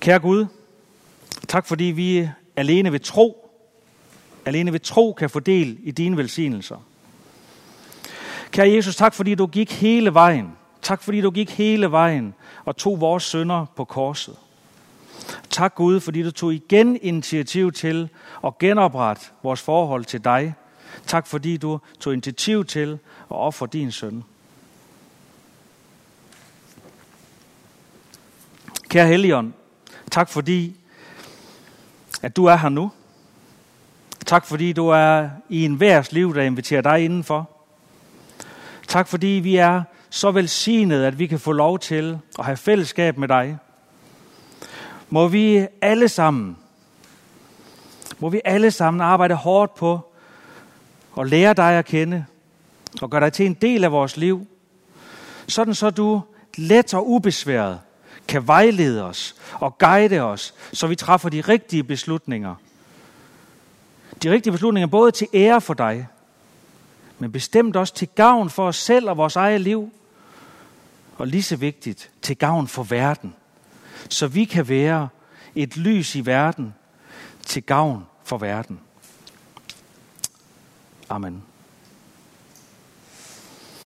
Kære 0.00 0.18
Gud, 0.18 0.46
tak 1.48 1.66
fordi 1.66 1.84
vi 1.84 2.28
alene 2.56 2.92
ved 2.92 3.00
tro, 3.00 3.45
alene 4.46 4.72
ved 4.72 4.80
tro 4.80 5.12
kan 5.12 5.30
få 5.30 5.40
del 5.40 5.78
i 5.82 5.90
dine 5.90 6.16
velsignelser. 6.16 6.76
Kære 8.50 8.70
Jesus, 8.70 8.96
tak 8.96 9.14
fordi 9.14 9.34
du 9.34 9.46
gik 9.46 9.72
hele 9.72 10.14
vejen. 10.14 10.52
Tak 10.82 11.02
fordi 11.02 11.20
du 11.20 11.30
gik 11.30 11.50
hele 11.50 11.90
vejen 11.90 12.34
og 12.64 12.76
tog 12.76 13.00
vores 13.00 13.22
sønder 13.22 13.66
på 13.76 13.84
korset. 13.84 14.36
Tak 15.50 15.74
Gud, 15.74 16.00
fordi 16.00 16.22
du 16.22 16.30
tog 16.30 16.54
igen 16.54 16.98
initiativ 17.02 17.72
til 17.72 18.08
at 18.46 18.58
genoprette 18.58 19.26
vores 19.42 19.60
forhold 19.60 20.04
til 20.04 20.24
dig. 20.24 20.54
Tak 21.06 21.26
fordi 21.26 21.56
du 21.56 21.80
tog 22.00 22.12
initiativ 22.12 22.64
til 22.64 22.92
at 23.30 23.36
ofre 23.36 23.68
din 23.72 23.92
søn. 23.92 24.24
Kære 28.88 29.06
Helligånd, 29.06 29.52
tak 30.10 30.28
fordi, 30.28 30.76
at 32.22 32.36
du 32.36 32.44
er 32.44 32.56
her 32.56 32.68
nu. 32.68 32.90
Tak 34.26 34.46
fordi 34.46 34.72
du 34.72 34.88
er 34.88 35.28
i 35.48 35.64
en 35.64 35.80
værs 35.80 36.12
liv, 36.12 36.34
der 36.34 36.42
inviterer 36.42 36.82
dig 36.82 37.04
indenfor. 37.04 37.50
Tak 38.88 39.08
fordi 39.08 39.26
vi 39.26 39.56
er 39.56 39.82
så 40.10 40.30
velsignede, 40.30 41.06
at 41.06 41.18
vi 41.18 41.26
kan 41.26 41.38
få 41.38 41.52
lov 41.52 41.78
til 41.78 42.18
at 42.38 42.44
have 42.44 42.56
fællesskab 42.56 43.18
med 43.18 43.28
dig 43.28 43.58
må 45.08 45.28
vi 45.28 45.66
alle 45.82 46.08
sammen, 46.08 46.56
må 48.18 48.28
vi 48.28 48.40
alle 48.44 48.70
sammen 48.70 49.00
arbejde 49.00 49.34
hårdt 49.34 49.74
på 49.74 50.12
at 51.18 51.28
lære 51.28 51.54
dig 51.54 51.72
at 51.78 51.84
kende 51.84 52.24
og 53.02 53.10
gøre 53.10 53.20
dig 53.20 53.32
til 53.32 53.46
en 53.46 53.54
del 53.54 53.84
af 53.84 53.92
vores 53.92 54.16
liv, 54.16 54.46
sådan 55.48 55.74
så 55.74 55.90
du 55.90 56.22
let 56.56 56.94
og 56.94 57.10
ubesværet 57.10 57.80
kan 58.28 58.46
vejlede 58.46 59.04
os 59.04 59.36
og 59.52 59.78
guide 59.78 60.20
os, 60.20 60.54
så 60.72 60.86
vi 60.86 60.96
træffer 60.96 61.28
de 61.28 61.40
rigtige 61.40 61.84
beslutninger. 61.84 62.54
De 64.26 64.30
rigtige 64.30 64.52
beslutninger 64.52 64.86
både 64.86 65.10
til 65.10 65.28
ære 65.34 65.60
for 65.60 65.74
dig, 65.74 66.08
men 67.18 67.32
bestemt 67.32 67.76
også 67.76 67.94
til 67.94 68.08
gavn 68.08 68.50
for 68.50 68.68
os 68.68 68.76
selv 68.76 69.10
og 69.10 69.16
vores 69.16 69.36
eget 69.36 69.60
liv, 69.60 69.92
og 71.18 71.26
lige 71.26 71.42
så 71.42 71.56
vigtigt, 71.56 72.10
til 72.22 72.36
gavn 72.36 72.68
for 72.68 72.82
verden. 72.82 73.34
Så 74.10 74.26
vi 74.26 74.44
kan 74.44 74.68
være 74.68 75.08
et 75.54 75.76
lys 75.76 76.14
i 76.14 76.26
verden 76.26 76.74
til 77.42 77.62
gavn 77.62 78.06
for 78.24 78.38
verden. 78.38 78.80
Amen. 81.08 81.42